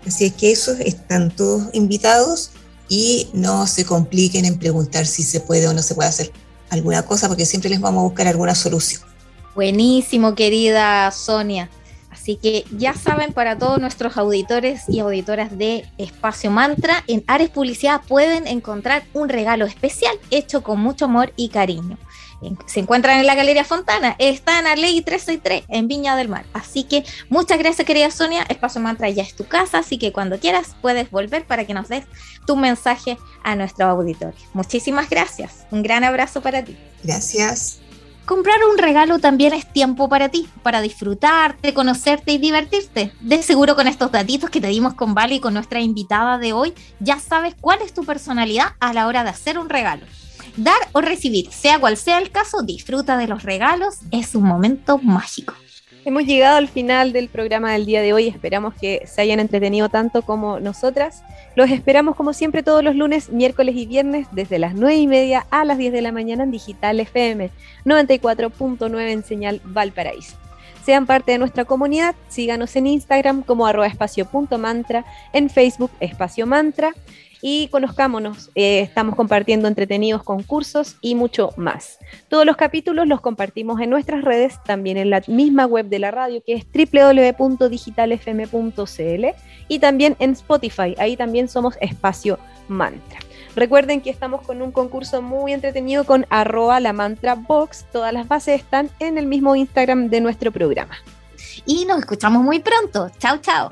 Así 0.05 0.25
es 0.25 0.34
que 0.34 0.51
esos 0.51 0.79
están 0.79 1.36
todos 1.36 1.69
invitados 1.73 2.51
y 2.89 3.30
no 3.34 3.67
se 3.67 3.86
compliquen 3.86 4.45
en 4.45 4.60
preguntar 4.60 5.06
si 5.06 5.24
se 5.24 5.39
puede 5.39 5.67
o 5.67 5.74
no 5.74 5.82
se 5.82 5.95
puede 5.95 6.10
hacer 6.10 6.32
alguna 6.69 7.04
cosa 7.04 7.28
porque 7.28 7.45
siempre 7.45 7.69
les 7.69 7.80
vamos 7.80 8.02
a 8.02 8.04
buscar 8.04 8.28
alguna 8.28 8.56
solución. 8.56 9.02
Buenísimo, 9.56 10.36
querida 10.36 11.10
Sonia. 11.12 11.69
Así 12.12 12.38
que 12.38 12.65
ya 12.71 12.93
saben, 12.93 13.34
para 13.34 13.58
todos 13.58 13.80
nuestros 13.80 14.17
auditores 14.17 14.84
y 14.88 15.00
auditoras 15.00 15.58
de 15.58 15.86
Espacio 15.98 16.50
Mantra, 16.50 17.04
en 17.08 17.24
Ares 17.28 17.50
Publicidad 17.50 18.02
pueden 18.08 18.48
encontrar 18.48 19.04
un 19.13 19.30
regalo 19.30 19.65
especial 19.65 20.17
hecho 20.32 20.63
con 20.63 20.80
mucho 20.80 21.06
amor 21.06 21.34
y 21.36 21.50
cariño 21.50 21.98
se 22.65 22.80
encuentran 22.80 23.19
en 23.19 23.26
la 23.26 23.36
Galería 23.36 23.63
Fontana, 23.63 24.15
está 24.19 24.60
en 24.60 24.65
la 24.65 24.76
Ley 24.76 25.02
363 25.02 25.65
en 25.69 25.88
Viña 25.88 26.15
del 26.15 26.30
Mar. 26.30 26.45
Así 26.54 26.84
que 26.84 27.04
muchas 27.30 27.58
gracias, 27.58 27.86
querida 27.86 28.12
Sonia. 28.12 28.45
Espacio 28.50 28.82
Mantra 28.82 29.10
ya 29.10 29.24
es 29.24 29.36
tu 29.36 29.45
casa, 29.45 29.80
así 29.80 29.98
que 29.98 30.12
cuando 30.12 30.39
quieras 30.39 30.76
puedes 30.82 31.10
volver 31.12 31.45
para 31.45 31.65
que 31.65 31.74
nos 31.74 31.88
des 31.88 32.06
tu 32.45 32.56
mensaje 32.56 33.17
a 33.43 33.56
nuestro 33.56 33.88
auditorio. 33.88 34.39
Muchísimas 34.54 35.10
gracias. 35.10 35.65
Un 35.71 35.84
gran 35.84 36.04
abrazo 36.04 36.41
para 36.41 36.63
ti. 36.63 36.78
Gracias. 37.04 37.80
Comprar 38.26 38.58
un 38.71 38.80
regalo 38.80 39.19
también 39.19 39.54
es 39.54 39.71
tiempo 39.71 40.10
para 40.10 40.30
ti, 40.30 40.50
para 40.63 40.82
disfrutarte, 40.82 41.76
conocerte 41.76 42.32
y 42.32 42.39
divertirte. 42.39 43.13
De 43.21 43.43
seguro 43.43 43.76
con 43.76 43.88
estos 43.88 44.12
datitos 44.12 44.50
que 44.50 44.60
te 44.60 44.67
dimos 44.67 44.95
con 44.95 45.13
Vale 45.13 45.36
y 45.36 45.39
con 45.39 45.54
nuestra 45.54 45.80
invitada 45.80 46.39
de 46.39 46.52
hoy, 46.52 46.74
ya 47.00 47.19
sabes 47.19 47.54
cuál 47.62 47.84
es 47.84 47.93
tu 47.93 48.04
personalidad 48.04 48.74
a 48.80 48.93
la 48.93 49.06
hora 49.06 49.24
de 49.24 49.30
hacer 49.30 49.60
un 49.60 49.69
regalo. 49.69 50.08
Dar 50.58 50.80
o 50.94 51.02
recibir, 51.02 51.52
sea 51.52 51.80
cual 51.80 51.98
sea 51.98 52.18
el 52.18 52.32
caso, 52.32 52.62
disfruta 52.62 53.18
de 53.18 53.28
los 53.28 53.44
regalos, 53.44 54.00
es 54.12 54.36
un 54.36 54.44
momento 54.44 54.98
mágico. 54.98 55.54
Hemos 56.06 56.24
llegado 56.24 56.58
al 56.58 56.68
final 56.68 57.12
del 57.12 57.30
programa 57.30 57.74
del 57.74 57.86
día 57.86 58.02
de 58.02 58.13
hoy, 58.13 58.28
esperamos 58.28 58.74
que 58.76 59.06
se 59.06 59.22
hayan 59.22 59.39
entretenido 59.39 59.89
tanto 59.89 60.22
como 60.22 60.60
nosotras. 60.60 61.24
Los 61.56 61.72
esperamos 61.72 62.15
como 62.15 62.32
siempre 62.32 62.63
todos 62.63 62.84
los 62.84 62.96
lunes, 62.96 63.32
miércoles 63.32 63.76
y 63.76 63.86
viernes 63.86 64.28
desde 64.32 64.60
las 64.60 64.76
9 64.76 64.96
y 64.96 65.08
media 65.08 65.46
a 65.50 65.65
las 65.65 65.78
10 65.78 65.91
de 65.91 66.02
la 66.02 66.12
mañana 66.12 66.44
en 66.44 66.52
Digital 66.52 67.00
FM 67.00 67.50
94.9 67.86 69.10
en 69.10 69.24
señal 69.24 69.62
Valparaíso. 69.65 70.38
Sean 70.86 71.06
parte 71.08 71.32
de 71.32 71.39
nuestra 71.39 71.65
comunidad, 71.65 72.13
síganos 72.28 72.76
en 72.76 72.86
Instagram 72.86 73.41
como 73.41 73.65
arroba 73.65 73.88
espacio.mantra, 73.88 75.04
en 75.34 75.50
Facebook 75.50 75.89
espacio 76.00 76.45
mantra 76.45 76.93
y 77.41 77.69
conozcámonos. 77.69 78.52
Eh, 78.54 78.82
estamos 78.82 79.15
compartiendo 79.15 79.67
entretenidos 79.67 80.21
concursos 80.21 80.98
y 81.02 81.15
mucho 81.15 81.50
más. 81.58 81.98
Todos 82.28 82.45
los 82.45 82.56
capítulos 82.56 83.08
los 83.08 83.19
compartimos 83.19 83.82
en 83.82 83.89
nuestras 83.89 84.24
redes, 84.24 84.62
también 84.63 84.98
en 84.98 85.10
la 85.10 85.24
misma 85.28 85.65
web 85.65 85.88
de 85.88 85.98
la 85.98 86.12
radio 86.12 86.43
que 86.45 86.54
es 86.54 86.67
www.digitalfm.cl 86.71 89.26
y 89.67 89.80
también 89.80 90.15
en 90.19 90.30
Spotify. 90.32 90.93
Ahí 91.00 91.17
también 91.17 91.48
somos 91.48 91.80
Espacio 91.82 92.38
Mantra. 92.67 93.25
Recuerden 93.56 94.02
que 94.02 94.10
estamos 94.10 94.41
con 94.41 94.62
un 94.62 94.72
concurso 94.72 95.22
muy 95.22 95.54
entretenido 95.54 96.04
con 96.04 96.26
arroba 96.30 96.80
la 96.80 96.94
mantra 96.94 97.36
box. 97.36 97.86
Todas 97.91 98.13
las 98.13 98.28
bases 98.28 98.60
están 98.60 98.89
en 99.00 99.18
el 99.18 99.28
mismo 99.28 99.56
Instagram 99.56 100.10
de 100.10 100.22
nuestro 100.22 100.52
programa. 100.52 100.96
Y 101.65 101.86
nos 101.86 102.00
escuchamos 102.00 102.44
muy 102.44 102.60
pronto. 102.60 103.10
Chao, 103.18 103.38
chao. 103.38 103.72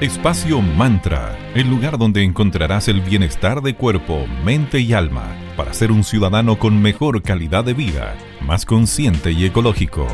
Espacio 0.00 0.60
Mantra, 0.60 1.36
el 1.54 1.68
lugar 1.68 1.98
donde 1.98 2.22
encontrarás 2.22 2.86
el 2.86 3.00
bienestar 3.00 3.62
de 3.62 3.74
cuerpo, 3.74 4.26
mente 4.44 4.78
y 4.78 4.92
alma 4.92 5.36
para 5.56 5.74
ser 5.74 5.90
un 5.90 6.04
ciudadano 6.04 6.56
con 6.56 6.80
mejor 6.80 7.20
calidad 7.20 7.64
de 7.64 7.74
vida, 7.74 8.14
más 8.40 8.64
consciente 8.64 9.32
y 9.32 9.44
ecológico. 9.44 10.06